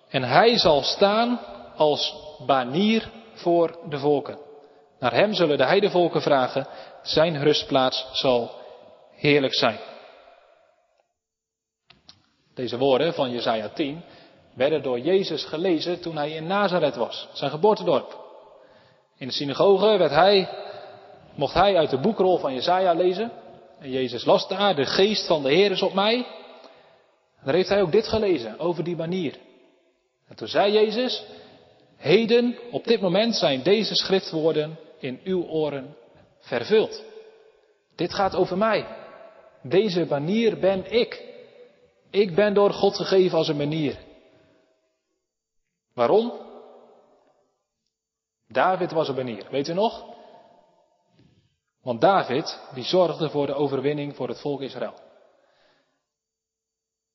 [0.08, 1.40] En hij zal staan
[1.76, 2.14] als
[2.46, 4.45] banier voor de volken.
[4.98, 6.66] Naar hem zullen de heidevolken vragen,
[7.02, 8.50] zijn rustplaats zal
[9.10, 9.78] heerlijk zijn.
[12.54, 14.02] Deze woorden van Jesaja 10
[14.54, 18.24] werden door Jezus gelezen toen hij in Nazareth was, zijn geboortedorp.
[19.18, 20.48] In de synagoge werd hij,
[21.34, 23.32] mocht hij uit de boekrol van Jesaja lezen.
[23.80, 26.26] En Jezus las daar, de geest van de Heer is op mij.
[27.44, 29.38] daar heeft hij ook dit gelezen, over die manier.
[30.28, 31.24] En toen zei Jezus,
[31.96, 35.96] heden, op dit moment zijn deze schriftwoorden in uw oren
[36.38, 37.04] vervuld.
[37.94, 38.86] Dit gaat over mij.
[39.62, 41.34] Deze manier ben ik.
[42.10, 43.98] Ik ben door God gegeven als een manier.
[45.94, 46.32] Waarom?
[48.48, 49.46] David was een manier.
[49.50, 50.14] Weet u nog?
[51.82, 54.94] Want David, die zorgde voor de overwinning voor het volk Israël.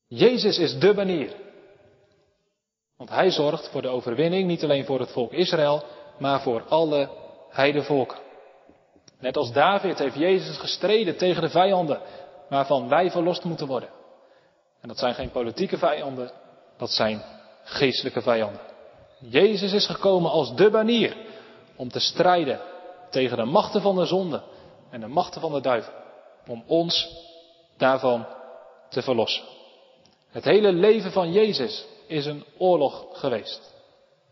[0.08, 1.36] Jezus is de manier.
[2.98, 5.84] Want hij zorgt voor de overwinning niet alleen voor het volk Israël,
[6.20, 7.21] maar voor alle
[7.52, 8.18] heidevolken.
[9.20, 12.02] Net als David heeft Jezus gestreden tegen de vijanden
[12.50, 13.90] waarvan wij verlost moeten worden.
[14.82, 16.32] En dat zijn geen politieke vijanden,
[16.78, 17.24] dat zijn
[17.64, 18.62] geestelijke vijanden.
[19.20, 21.18] Jezus is gekomen als de banier
[21.76, 22.60] om te strijden
[23.10, 24.42] tegen de machten van de zonde
[24.90, 25.94] en de machten van de duivel.
[26.48, 27.18] Om ons
[27.78, 28.26] daarvan
[28.90, 29.44] te verlossen.
[30.32, 33.74] Het hele leven van Jezus is een oorlog geweest.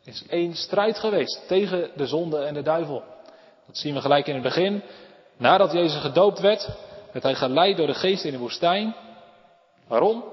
[0.10, 3.04] Is één strijd geweest tegen de zonde en de duivel.
[3.68, 4.84] Dat zien we gelijk in het begin.
[5.38, 6.70] Nadat Jezus gedoopt werd,
[7.12, 8.96] werd hij geleid door de geest in de woestijn.
[9.88, 10.24] Waarom?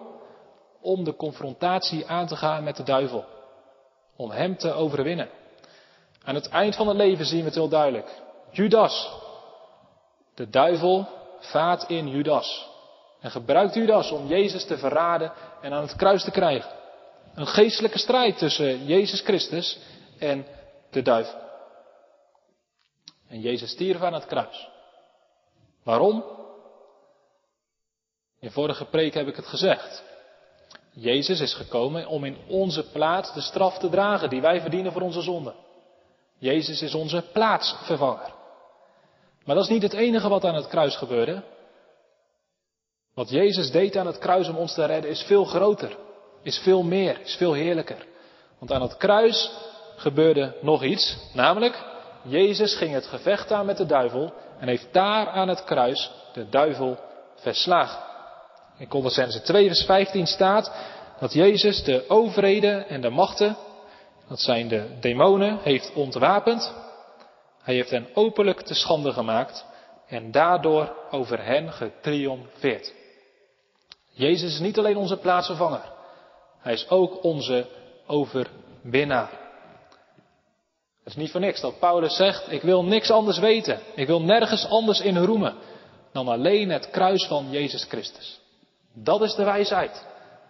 [0.80, 3.24] Om de confrontatie aan te gaan met de duivel.
[4.16, 5.28] Om hem te overwinnen.
[6.24, 8.08] Aan het eind van het leven zien we het heel duidelijk.
[8.50, 9.12] Judas.
[10.34, 11.08] De duivel
[11.38, 12.68] vaat in Judas.
[13.20, 16.70] En gebruikt Judas om Jezus te verraden en aan het kruis te krijgen.
[17.36, 19.78] Een geestelijke strijd tussen Jezus Christus
[20.18, 20.46] en
[20.90, 21.40] de duivel.
[23.28, 24.68] En Jezus stierf aan het kruis.
[25.82, 26.24] Waarom?
[28.40, 30.04] In vorige preek heb ik het gezegd.
[30.92, 35.02] Jezus is gekomen om in onze plaats de straf te dragen die wij verdienen voor
[35.02, 35.54] onze zonde.
[36.38, 38.34] Jezus is onze plaatsvervanger.
[39.44, 41.42] Maar dat is niet het enige wat aan het kruis gebeurde.
[43.14, 45.96] Wat Jezus deed aan het kruis om ons te redden is veel groter,
[46.46, 48.06] is veel meer, is veel heerlijker.
[48.58, 49.50] Want aan het kruis
[49.96, 51.84] gebeurde nog iets, namelijk
[52.22, 56.48] Jezus ging het gevecht aan met de duivel en heeft daar aan het kruis de
[56.48, 56.98] duivel
[57.36, 57.98] verslagen.
[58.78, 60.72] In Colossense 2 vers 15 staat
[61.18, 63.56] dat Jezus de overheden en de machten,
[64.28, 66.74] dat zijn de demonen, heeft ontwapend.
[67.62, 69.64] Hij heeft hen openlijk te schande gemaakt
[70.06, 72.92] en daardoor over hen getriomfeerd.
[74.10, 75.94] Jezus is niet alleen onze plaatsvervanger,
[76.58, 77.66] hij is ook onze
[78.06, 79.30] overwinnaar.
[80.98, 84.20] Het is niet voor niks dat Paulus zegt, ik wil niks anders weten, ik wil
[84.20, 85.54] nergens anders in roemen
[86.12, 88.40] dan alleen het kruis van Jezus Christus.
[88.92, 90.06] Dat is de wijsheid.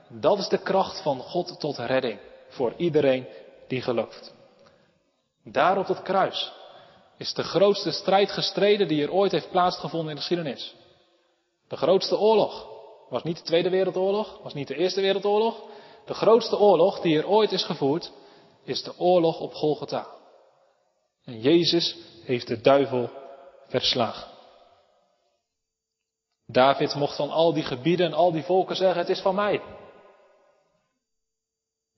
[0.08, 3.26] Dat is de kracht van God tot redding voor iedereen
[3.68, 4.34] die gelooft.
[5.44, 6.52] Daar op het kruis
[7.16, 10.74] is de grootste strijd gestreden die er ooit heeft plaatsgevonden in de geschiedenis.
[11.68, 12.66] De grootste oorlog
[13.08, 15.62] was niet de Tweede Wereldoorlog, was niet de Eerste Wereldoorlog.
[16.06, 18.12] De grootste oorlog die er ooit is gevoerd
[18.64, 20.06] is de oorlog op Golgotha.
[21.24, 23.10] En Jezus heeft de duivel
[23.66, 24.28] verslagen.
[26.46, 29.62] David mocht van al die gebieden en al die volken zeggen, het is van mij.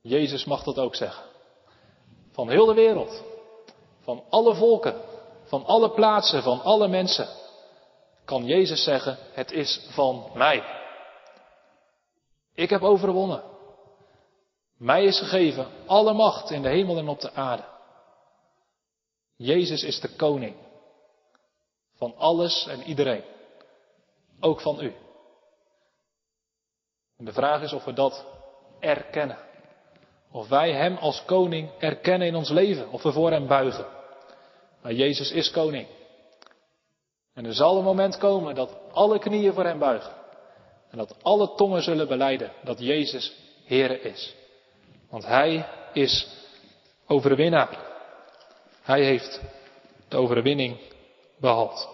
[0.00, 1.24] Jezus mag dat ook zeggen.
[2.32, 3.22] Van heel de wereld.
[4.00, 5.00] Van alle volken.
[5.44, 6.42] Van alle plaatsen.
[6.42, 7.28] Van alle mensen.
[8.24, 10.64] Kan Jezus zeggen, het is van mij.
[12.54, 13.42] Ik heb overwonnen.
[14.78, 17.64] Mij is gegeven alle macht in de hemel en op de aarde.
[19.36, 20.56] Jezus is de koning.
[21.94, 23.24] Van alles en iedereen.
[24.40, 24.94] Ook van u.
[27.16, 28.26] En de vraag is of we dat
[28.80, 29.38] erkennen.
[30.32, 32.90] Of wij Hem als koning erkennen in ons leven.
[32.90, 33.86] Of we voor Hem buigen.
[34.82, 35.86] Maar Jezus is koning.
[37.34, 40.12] En er zal een moment komen dat alle knieën voor Hem buigen.
[40.90, 44.36] En dat alle tongen zullen beleiden dat Jezus Heere is.
[45.08, 46.28] Want Hij is
[47.06, 47.86] overwinnaar.
[48.82, 49.40] Hij heeft
[50.08, 50.76] de overwinning
[51.38, 51.88] behaald.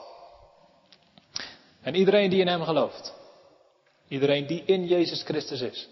[1.82, 3.14] En iedereen die in Hem gelooft,
[4.08, 5.88] iedereen die in Jezus Christus is,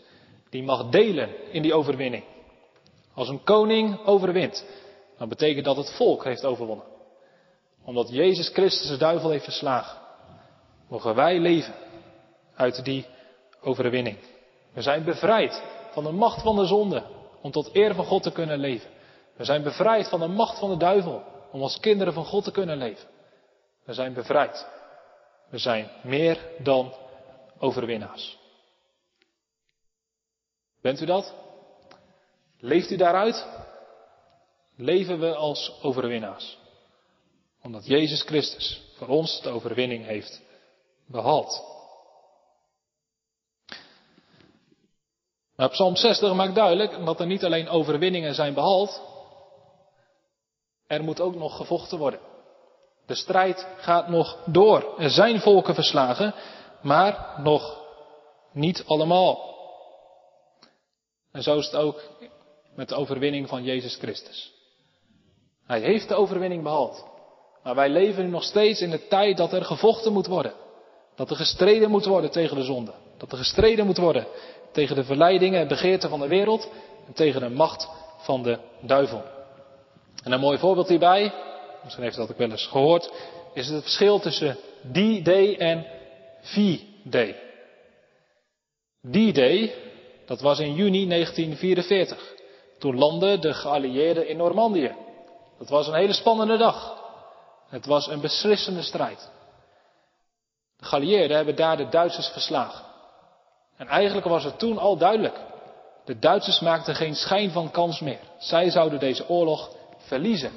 [0.50, 2.24] die mag delen in die overwinning.
[3.14, 4.64] Als een koning overwint,
[5.18, 6.86] dan betekent dat het volk heeft overwonnen.
[7.84, 9.98] Omdat Jezus Christus de duivel heeft verslagen,
[10.88, 11.74] mogen wij leven
[12.54, 13.06] uit die
[13.60, 14.16] overwinning.
[14.72, 17.02] We zijn bevrijd van de macht van de zonde
[17.42, 18.90] om tot eer van God te kunnen leven.
[19.36, 22.50] We zijn bevrijd van de macht van de duivel om als kinderen van God te
[22.50, 23.08] kunnen leven.
[23.84, 24.66] We zijn bevrijd.
[25.50, 26.92] We zijn meer dan
[27.58, 28.38] overwinnaars.
[30.80, 31.34] Bent u dat?
[32.58, 33.46] Leeft u daaruit?
[34.76, 36.58] Leven we als overwinnaars?
[37.62, 40.42] Omdat Jezus Christus voor ons de overwinning heeft
[41.06, 41.71] behaald.
[45.62, 49.02] Maar Psalm 60 maakt duidelijk dat er niet alleen overwinningen zijn behaald,
[50.86, 52.20] er moet ook nog gevochten worden.
[53.06, 54.94] De strijd gaat nog door.
[54.98, 56.34] Er zijn volken verslagen,
[56.80, 57.80] maar nog
[58.52, 59.54] niet allemaal.
[61.32, 62.02] En zo is het ook
[62.74, 64.52] met de overwinning van Jezus Christus.
[65.66, 67.04] Hij heeft de overwinning behaald.
[67.62, 70.52] Maar wij leven nu nog steeds in de tijd dat er gevochten moet worden.
[71.14, 72.92] Dat er gestreden moet worden tegen de zonde.
[73.18, 74.26] Dat er gestreden moet worden
[74.72, 76.68] tegen de verleidingen en begeerten van de wereld.
[77.06, 79.22] En tegen de macht van de duivel.
[80.24, 81.32] En een mooi voorbeeld hierbij,
[81.82, 83.12] misschien heeft u dat ook wel eens gehoord,
[83.54, 84.56] is het verschil tussen
[84.92, 85.86] D-Day en
[86.40, 87.36] V-Day.
[89.10, 89.74] D-Day,
[90.26, 92.34] dat was in juni 1944.
[92.78, 94.94] Toen landden de geallieerden in Normandië.
[95.58, 97.00] Dat was een hele spannende dag.
[97.68, 99.30] Het was een beslissende strijd.
[100.76, 102.91] De geallieerden hebben daar de Duitsers verslagen.
[103.82, 105.40] En eigenlijk was het toen al duidelijk.
[106.04, 108.18] De Duitsers maakten geen schijn van kans meer.
[108.38, 110.52] Zij zouden deze oorlog verliezen.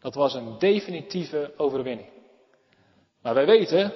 [0.00, 2.08] Dat was een definitieve overwinning.
[3.22, 3.92] Maar wij weten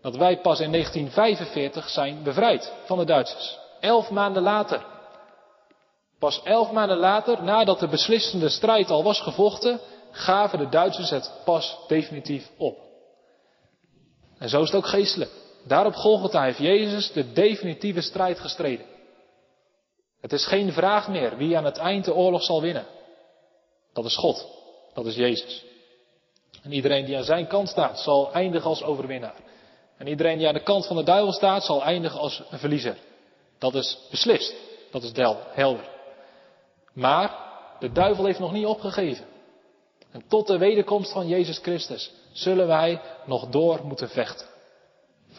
[0.00, 3.58] dat wij pas in 1945 zijn bevrijd van de Duitsers.
[3.80, 4.86] Elf maanden later.
[6.18, 9.80] Pas elf maanden later, nadat de beslissende strijd al was gevochten,
[10.10, 12.78] gaven de Duitsers het pas definitief op.
[14.38, 15.30] En zo is het ook geestelijk.
[15.68, 18.86] Daar op Golgotha heeft Jezus de definitieve strijd gestreden.
[20.20, 22.86] Het is geen vraag meer wie aan het eind de oorlog zal winnen.
[23.92, 24.46] Dat is God.
[24.94, 25.64] Dat is Jezus.
[26.62, 29.34] En iedereen die aan zijn kant staat, zal eindigen als overwinnaar.
[29.96, 32.96] En iedereen die aan de kant van de duivel staat, zal eindigen als een verliezer.
[33.58, 34.54] Dat is beslist.
[34.90, 35.12] Dat is
[35.52, 35.88] helder.
[36.92, 37.36] Maar
[37.78, 39.24] de duivel heeft nog niet opgegeven.
[40.10, 44.46] En tot de wederkomst van Jezus Christus zullen wij nog door moeten vechten.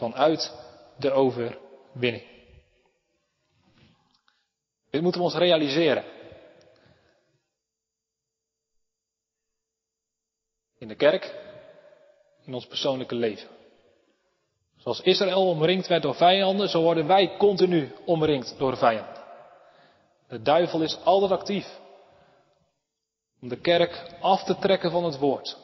[0.00, 0.52] Vanuit
[0.98, 2.24] de overwinning.
[4.90, 6.04] Dit moeten we ons realiseren.
[10.78, 11.34] In de kerk,
[12.44, 13.48] in ons persoonlijke leven.
[14.76, 19.22] Zoals Israël omringd werd door vijanden, zo worden wij continu omringd door vijanden.
[20.28, 21.78] De duivel is altijd actief
[23.40, 25.58] om de kerk af te trekken van het woord.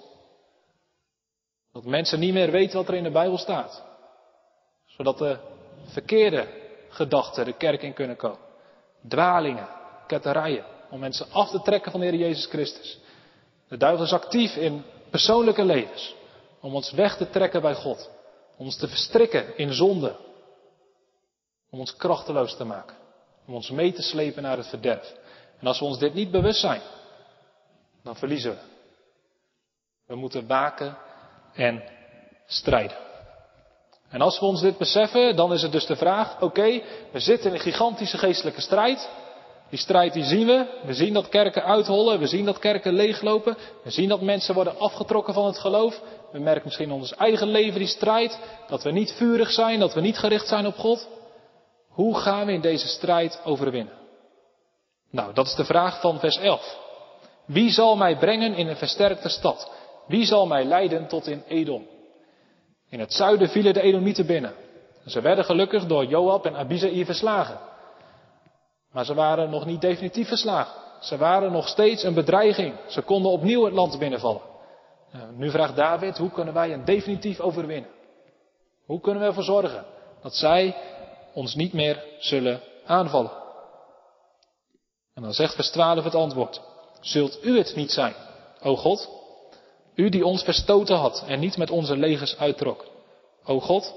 [1.73, 3.95] Dat mensen niet meer weten wat er in de Bijbel staat.
[4.97, 5.39] Zodat de
[5.85, 6.49] verkeerde
[6.89, 8.39] gedachten de kerk in kunnen komen.
[9.09, 9.69] Dwalingen,
[10.07, 10.65] ketterijen.
[10.91, 12.99] Om mensen af te trekken van de Heer Jezus Christus.
[13.69, 16.15] De duivel is actief in persoonlijke levens.
[16.61, 18.11] Om ons weg te trekken bij God.
[18.57, 20.17] Om ons te verstrikken in zonde.
[21.71, 22.97] Om ons krachteloos te maken.
[23.47, 25.15] Om ons mee te slepen naar het verderf.
[25.61, 26.81] En als we ons dit niet bewust zijn,
[28.03, 28.59] dan verliezen we.
[30.07, 30.99] We moeten waken
[31.55, 31.83] en
[32.47, 33.06] strijden.
[34.11, 36.83] En als we ons dit beseffen, dan is het dus de vraag, oké,
[37.13, 39.09] we zitten in een gigantische geestelijke strijd.
[39.71, 40.67] Die strijd die zien we.
[40.85, 42.19] We zien dat kerken uithollen.
[42.19, 43.57] We zien dat kerken leeglopen.
[43.83, 46.01] We zien dat mensen worden afgetrokken van het geloof.
[46.33, 48.41] We merken misschien in ons eigen leven die strijd.
[48.69, 49.79] Dat we niet vurig zijn.
[49.79, 51.09] Dat we niet gericht zijn op God.
[51.89, 53.93] Hoe gaan we in deze strijd overwinnen?
[55.11, 56.77] Nou, dat is de vraag van vers 11.
[57.47, 59.71] Wie zal mij brengen in een versterkte stad?
[60.07, 61.87] Wie zal mij leiden tot in Edom?
[62.89, 64.55] In het zuiden vielen de Edomieten binnen.
[65.07, 67.59] Ze werden gelukkig door Joab en Abizai verslagen.
[68.93, 70.75] Maar ze waren nog niet definitief verslagen.
[71.01, 72.75] Ze waren nog steeds een bedreiging.
[72.87, 74.41] Ze konden opnieuw het land binnenvallen.
[75.35, 77.91] Nu vraagt David, hoe kunnen wij een definitief overwinnen?
[78.87, 79.85] Hoe kunnen we ervoor zorgen
[80.23, 80.77] dat zij
[81.35, 83.33] ons niet meer zullen aanvallen?
[85.15, 86.61] En dan zegt vers 12 het antwoord.
[87.01, 88.15] Zult u het niet zijn,
[88.63, 89.16] o God?
[89.97, 92.85] U die ons verstoten had en niet met onze legers uittrok.
[93.45, 93.95] O God?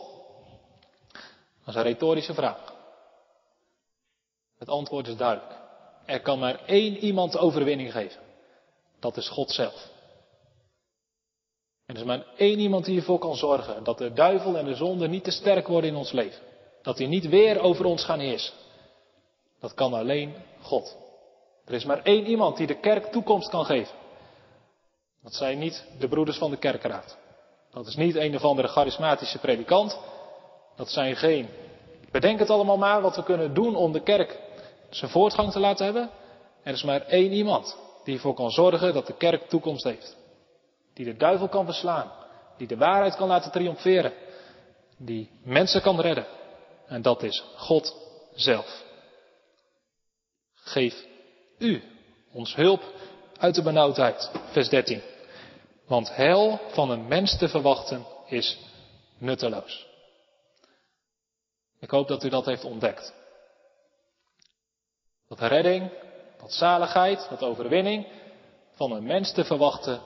[1.66, 2.74] Dat is een retorische vraag.
[4.58, 5.58] Het antwoord is duidelijk.
[6.06, 8.22] Er kan maar één iemand overwinning geven.
[9.00, 9.90] Dat is God zelf.
[11.86, 14.76] En er is maar één iemand die ervoor kan zorgen dat de duivel en de
[14.76, 16.42] zonde niet te sterk worden in ons leven.
[16.82, 18.54] Dat die niet weer over ons gaan heersen.
[19.60, 20.98] Dat kan alleen God.
[21.66, 23.96] Er is maar één iemand die de kerk toekomst kan geven.
[25.24, 27.18] Dat zijn niet de broeders van de kerkraad.
[27.72, 30.00] Dat is niet een of andere charismatische predikant.
[30.76, 31.50] Dat zijn geen.
[32.12, 34.40] Bedenk het allemaal maar wat we kunnen doen om de kerk
[34.90, 36.10] zijn voortgang te laten hebben.
[36.64, 40.18] Er is maar één iemand die ervoor kan zorgen dat de kerk toekomst heeft.
[40.94, 42.12] Die de duivel kan verslaan.
[42.58, 44.14] Die de waarheid kan laten triomferen.
[44.98, 46.26] Die mensen kan redden.
[46.88, 47.96] En dat is God
[48.34, 48.84] zelf.
[50.54, 51.06] Geef
[51.58, 51.84] u
[52.32, 52.84] ons hulp
[53.40, 54.32] uit de benauwdheid.
[54.52, 55.02] Vers 13.
[55.88, 58.58] Want hel van een mens te verwachten is
[59.18, 59.88] nutteloos.
[61.80, 63.14] Ik hoop dat u dat heeft ontdekt.
[65.28, 65.92] Dat redding,
[66.40, 68.08] dat zaligheid, dat overwinning
[68.72, 70.02] van een mens te verwachten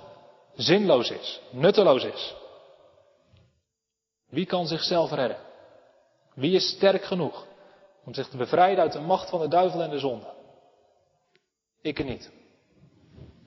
[0.56, 2.36] zinloos is, nutteloos is.
[4.30, 5.40] Wie kan zichzelf redden?
[6.34, 7.46] Wie is sterk genoeg
[8.06, 10.34] om zich te bevrijden uit de macht van de duivel en de zonde?
[11.82, 12.32] Ik niet.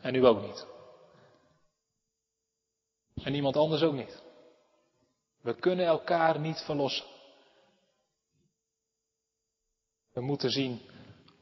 [0.06, 0.66] En u ook niet.
[3.24, 4.22] En iemand anders ook niet.
[5.42, 7.06] We kunnen elkaar niet verlossen.
[10.12, 10.80] We moeten zien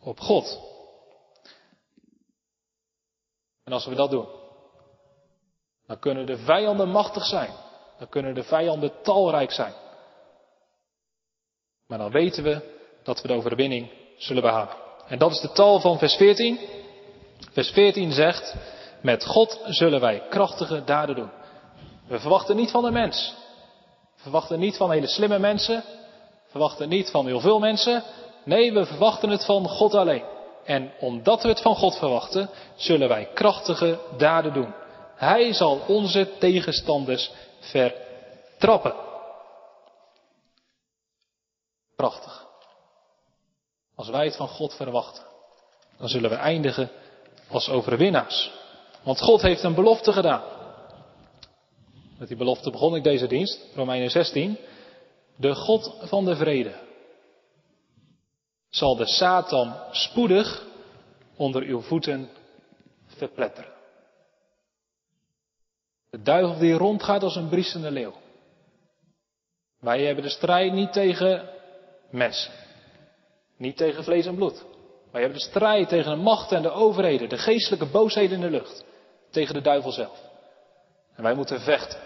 [0.01, 0.61] op God.
[3.65, 4.29] En als we dat doen,
[5.87, 7.51] dan kunnen de vijanden machtig zijn.
[7.99, 9.75] Dan kunnen de vijanden talrijk zijn.
[11.87, 14.77] Maar dan weten we dat we de overwinning zullen behalen.
[15.07, 16.83] En dat is de tal van vers 14.
[17.53, 18.55] Vers 14 zegt,
[19.03, 21.31] met God zullen wij krachtige daden doen.
[22.09, 23.35] We verwachten niet van de mens.
[24.17, 25.77] We verwachten niet van hele slimme mensen.
[26.45, 28.03] We verwachten niet van heel veel mensen.
[28.45, 30.25] Nee, we verwachten het van God alleen.
[30.65, 34.75] En omdat we het van God verwachten, zullen wij krachtige daden doen.
[35.17, 37.31] Hij zal onze tegenstanders
[37.61, 38.95] vertrappen.
[41.97, 42.47] Prachtig.
[43.95, 45.23] Als wij het van God verwachten,
[45.99, 46.91] dan zullen we eindigen
[47.49, 48.51] als overwinnaars.
[49.03, 50.43] Want God heeft een belofte gedaan.
[52.19, 54.59] Met die belofte begon ik deze dienst, Romeinen 16.
[55.37, 56.75] De God van de vrede
[58.69, 60.67] zal de Satan spoedig
[61.37, 62.31] onder uw voeten
[63.07, 63.73] verpletteren.
[66.11, 68.15] De duivel die rondgaat als een briesende leeuw.
[69.81, 71.49] Wij hebben de strijd niet tegen
[72.11, 72.53] mensen.
[73.57, 74.65] Niet tegen vlees en bloed.
[75.15, 78.51] Wij hebben de strijd tegen de machten en de overheden, de geestelijke boosheden in de
[78.51, 78.85] lucht.
[79.31, 80.21] Tegen de duivel zelf.
[81.15, 81.99] En wij moeten vechten.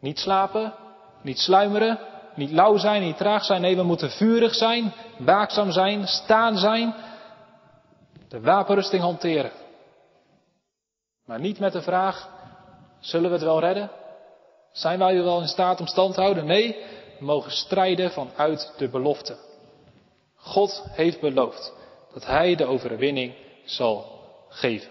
[0.00, 0.74] Niet slapen,
[1.22, 1.98] niet sluimeren,
[2.34, 3.60] niet lauw zijn, niet traag zijn.
[3.60, 6.94] Nee, we moeten vurig zijn, waakzaam zijn, staan zijn.
[8.28, 9.52] De wapenrusting hanteren.
[11.26, 12.28] Maar niet met de vraag,
[13.00, 13.90] zullen we het wel redden?
[14.72, 16.46] Zijn wij wel in staat om stand te houden?
[16.46, 16.76] Nee,
[17.18, 19.36] we mogen strijden vanuit de belofte.
[20.36, 21.80] God heeft beloofd
[22.12, 23.34] dat Hij de overwinning
[23.64, 24.90] zal geven.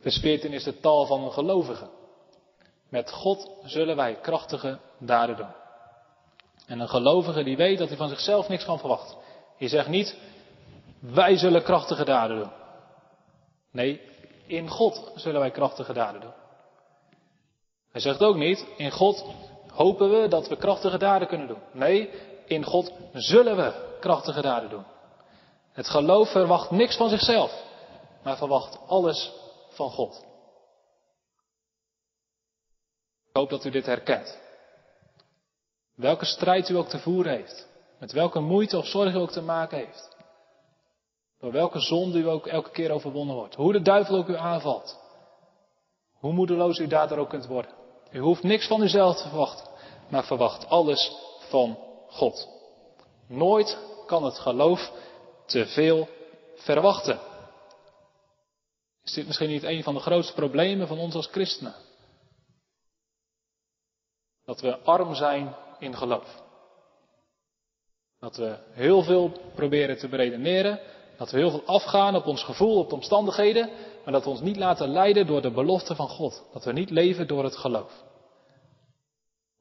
[0.00, 1.88] Vers 14 is de taal van een gelovige.
[2.88, 5.54] Met God zullen wij krachtige daden doen.
[6.66, 9.18] En een gelovige die weet dat hij van zichzelf niks kan verwachten.
[9.56, 10.18] Je zegt niet,
[10.98, 12.50] wij zullen krachtige daden doen.
[13.70, 14.00] Nee,
[14.46, 16.39] in God zullen wij krachtige daden doen.
[17.92, 19.24] Hij zegt ook niet, in God
[19.72, 21.62] hopen we dat we krachtige daden kunnen doen.
[21.72, 22.10] Nee,
[22.46, 24.84] in God zullen we krachtige daden doen.
[25.72, 27.64] Het geloof verwacht niks van zichzelf,
[28.22, 29.32] maar verwacht alles
[29.68, 30.24] van God.
[33.28, 34.38] Ik hoop dat u dit herkent.
[35.94, 37.68] Welke strijd u ook te voeren heeft,
[37.98, 40.16] met welke moeite of zorg u ook te maken heeft,
[41.38, 44.98] door welke zonde u ook elke keer overwonnen wordt, hoe de duivel ook u aanvalt,
[46.12, 47.79] hoe moedeloos u daardoor ook kunt worden.
[48.12, 49.66] U hoeft niks van uzelf te verwachten,
[50.08, 52.48] maar verwacht alles van God.
[53.28, 54.92] Nooit kan het geloof
[55.46, 56.08] te veel
[56.54, 57.20] verwachten.
[59.04, 61.74] Is dit misschien niet een van de grootste problemen van ons als christenen?
[64.44, 66.42] Dat we arm zijn in geloof.
[68.18, 70.80] Dat we heel veel proberen te beredeneren.
[71.20, 73.70] Dat we heel veel afgaan op ons gevoel, op de omstandigheden.
[74.04, 76.44] Maar dat we ons niet laten leiden door de belofte van God.
[76.52, 77.92] Dat we niet leven door het geloof.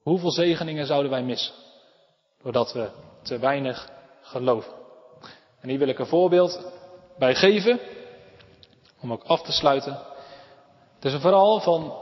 [0.02, 1.54] Hoeveel zegeningen zouden wij missen?
[2.44, 2.90] Doordat we
[3.24, 3.90] te weinig
[4.22, 4.74] geloven.
[5.60, 6.72] En hier wil ik een voorbeeld
[7.18, 7.80] bij geven
[9.02, 10.00] om ook af te sluiten.
[10.96, 11.94] Het is een verhaal van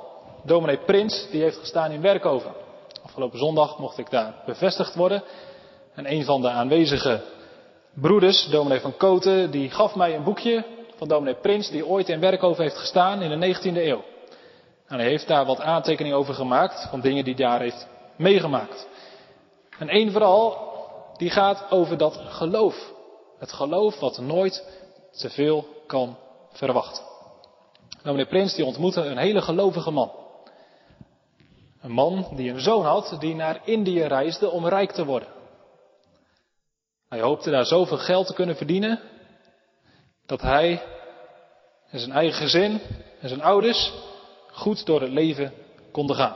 [0.44, 2.52] dominee Prins, die heeft gestaan in Werkover.
[3.04, 5.24] Afgelopen zondag mocht ik daar bevestigd worden.
[5.94, 7.22] En een van de aanwezige
[8.02, 12.20] broeders, dominee van Koten, die gaf mij een boekje van dominee Prins, die ooit in
[12.20, 14.04] Werkover heeft gestaan in de 19e eeuw.
[14.88, 18.88] En hij heeft daar wat aantekeningen over gemaakt, van dingen die hij daar heeft meegemaakt.
[19.80, 20.58] En één vooral,
[21.18, 22.94] die gaat over dat geloof.
[23.40, 24.64] Het geloof wat nooit
[25.12, 26.18] te veel kan
[26.52, 27.04] verwacht.
[28.04, 30.12] Nou, meneer Prins die ontmoette een hele gelovige man.
[31.82, 35.37] Een man die een zoon had die naar Indië reisde om rijk te worden.
[37.10, 39.00] Hij hoopte daar zoveel geld te kunnen verdienen
[40.26, 40.82] dat hij
[41.90, 42.82] en zijn eigen gezin
[43.22, 43.94] en zijn ouders
[44.52, 45.54] goed door het leven
[45.92, 46.36] konden gaan.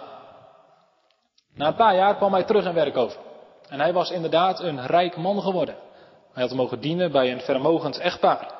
[1.53, 3.19] Na een paar jaar kwam hij terug in over.
[3.67, 5.75] En hij was inderdaad een rijk man geworden.
[6.33, 8.53] Hij had mogen dienen bij een vermogend echtpaar.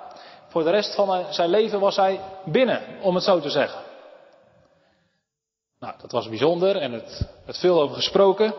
[0.47, 3.81] Voor de rest van zijn leven was hij binnen, om het zo te zeggen.
[5.79, 8.53] Nou, dat was bijzonder en het werd veel over gesproken.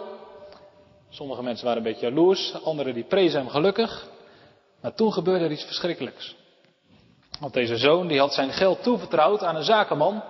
[1.13, 4.09] Sommige mensen waren een beetje jaloers, anderen die prezen hem gelukkig.
[4.81, 6.37] Maar toen gebeurde er iets verschrikkelijks.
[7.41, 10.23] Want deze zoon die had zijn geld toevertrouwd aan een zakenman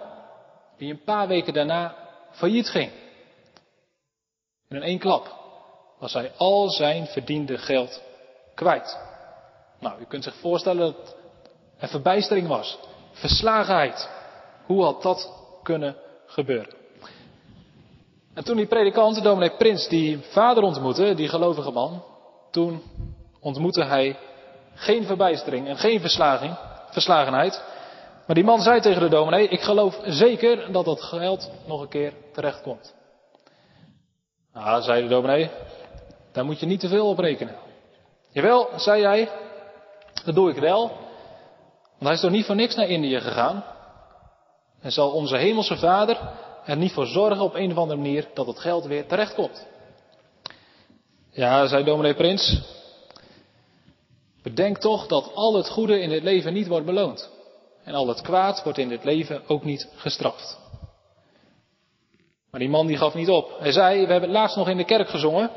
[0.77, 1.97] die een paar weken daarna
[2.31, 2.91] failliet ging.
[4.69, 5.41] En in één klap
[5.99, 8.03] was hij al zijn verdiende geld
[8.55, 8.99] kwijt.
[9.81, 11.17] Nou, u kunt zich voorstellen dat
[11.79, 12.79] en verbijstering was.
[13.13, 14.11] Verslagenheid.
[14.67, 16.82] Hoe had dat kunnen gebeuren?
[18.35, 22.03] En toen die predikant, dominee Prins, die vader ontmoette, die gelovige man,
[22.51, 22.83] toen
[23.41, 24.17] ontmoette hij
[24.75, 26.57] geen verbijstering en geen verslaging,
[26.91, 27.63] verslagenheid.
[28.27, 31.89] Maar die man zei tegen de dominee, ik geloof zeker dat dat geld nog een
[31.89, 32.95] keer terecht komt.
[34.53, 35.51] Nou, zei de dominee,
[36.33, 37.57] daar moet je niet te veel op rekenen.
[38.31, 39.31] Jawel, zei hij,
[40.25, 40.81] dat doe ik wel,
[41.99, 43.65] want hij is toch niet voor niks naar Indië gegaan?
[44.81, 46.19] En zal onze hemelse vader
[46.65, 49.67] er niet voor zorgen op een of andere manier dat het geld weer terecht komt?
[51.31, 52.61] Ja, zei dominee Prins.
[54.43, 57.31] Bedenk toch dat al het goede in het leven niet wordt beloond.
[57.85, 60.59] En al het kwaad wordt in dit leven ook niet gestraft.
[62.51, 63.57] Maar die man die gaf niet op.
[63.59, 65.51] Hij zei, we hebben het laatst nog in de kerk gezongen.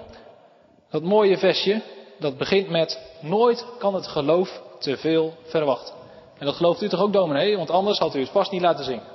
[0.90, 1.82] Dat mooie vestje,
[2.20, 5.94] dat begint met nooit kan het geloof te veel verwachten.
[6.38, 8.86] En dat gelooft u toch ook dominee, want anders had u het vast niet laten
[8.86, 9.15] zingen.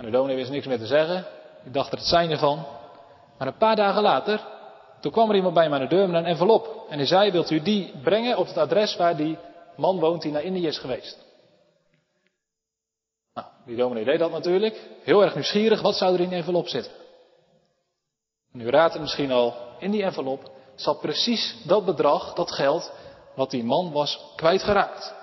[0.00, 1.26] En de dominee wist niks meer te zeggen.
[1.64, 2.66] Ik dacht er het zijn ervan.
[3.38, 4.40] Maar een paar dagen later,
[5.00, 6.86] toen kwam er iemand bij mij aan de deur met een envelop.
[6.88, 9.38] En hij zei, wilt u die brengen op het adres waar die
[9.76, 11.18] man woont die naar Indië is geweest?
[13.34, 14.88] Nou, die dominee deed dat natuurlijk.
[15.02, 16.92] Heel erg nieuwsgierig, wat zou er in die envelop zitten?
[18.52, 22.92] Nu raadt het misschien al, in die envelop zat precies dat bedrag, dat geld,
[23.34, 25.14] wat die man was kwijtgeraakt.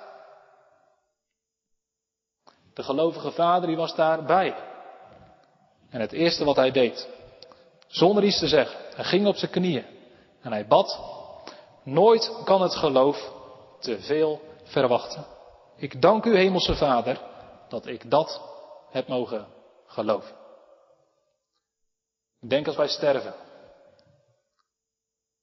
[2.73, 4.66] De gelovige vader die was daarbij.
[5.89, 7.07] En het eerste wat hij deed,
[7.87, 9.85] zonder iets te zeggen, hij ging op zijn knieën
[10.41, 10.99] en hij bad,
[11.83, 13.31] nooit kan het geloof
[13.79, 15.25] te veel verwachten.
[15.75, 17.21] Ik dank u, Hemelse Vader,
[17.69, 18.41] dat ik dat
[18.89, 19.47] heb mogen
[19.85, 20.35] geloven.
[22.41, 23.33] Ik denk als wij sterven,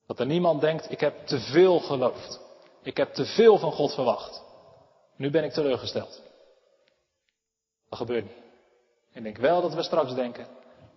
[0.07, 2.41] dat er niemand denkt, ik heb te veel geloofd.
[2.83, 4.43] Ik heb te veel van God verwacht.
[5.17, 6.23] Nu ben ik teleurgesteld.
[7.89, 8.44] Dat gebeurt niet.
[9.15, 10.47] Ik denk wel dat we straks denken,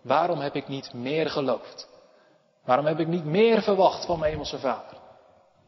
[0.02, 1.90] waarom heb ik niet meer geloofd?
[2.66, 4.98] Waarom heb ik niet meer verwacht van mijn hemelse vader?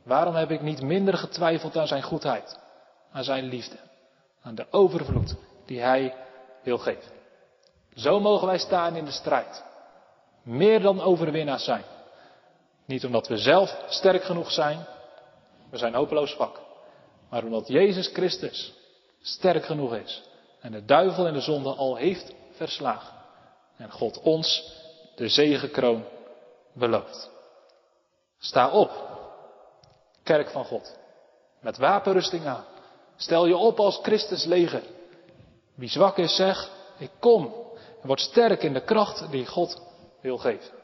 [0.03, 2.59] Waarom heb ik niet minder getwijfeld aan zijn goedheid,
[3.11, 3.75] aan zijn liefde,
[4.41, 5.35] aan de overvloed
[5.65, 6.15] die hij
[6.63, 7.11] wil geven?
[7.95, 9.63] Zo mogen wij staan in de strijd.
[10.43, 11.83] Meer dan overwinnaars zijn.
[12.85, 14.85] Niet omdat we zelf sterk genoeg zijn,
[15.69, 16.59] we zijn hopeloos zwak.
[17.29, 18.73] Maar omdat Jezus Christus
[19.21, 20.23] sterk genoeg is
[20.61, 23.13] en de duivel en de zonde al heeft verslagen.
[23.77, 24.73] En God ons
[25.15, 26.03] de zegenkroon
[26.73, 27.29] belooft.
[28.39, 28.91] Sta op,
[30.23, 30.97] kerk van God,
[31.59, 32.65] met wapenrusting aan.
[33.15, 34.83] Stel je op als Christus leger.
[35.75, 37.53] Wie zwak is, zeg, ik kom.
[38.01, 39.81] En word sterk in de kracht die God
[40.21, 40.77] wil geven.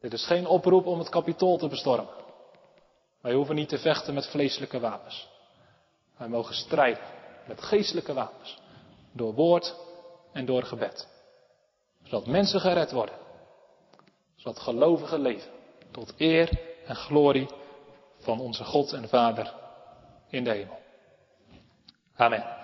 [0.00, 2.14] Dit is geen oproep om het kapitool te bestormen.
[3.20, 5.28] Wij hoeven niet te vechten met vleeselijke wapens.
[6.16, 7.04] Wij mogen strijden
[7.46, 8.58] met geestelijke wapens.
[9.12, 9.74] Door woord
[10.32, 11.08] en door gebed.
[12.02, 13.14] Zodat mensen gered worden.
[14.36, 15.50] Zodat gelovigen leven.
[15.90, 17.48] Tot eer en glorie
[18.18, 19.54] van onze God en Vader
[20.28, 20.78] in de hemel.
[22.16, 22.61] Amen.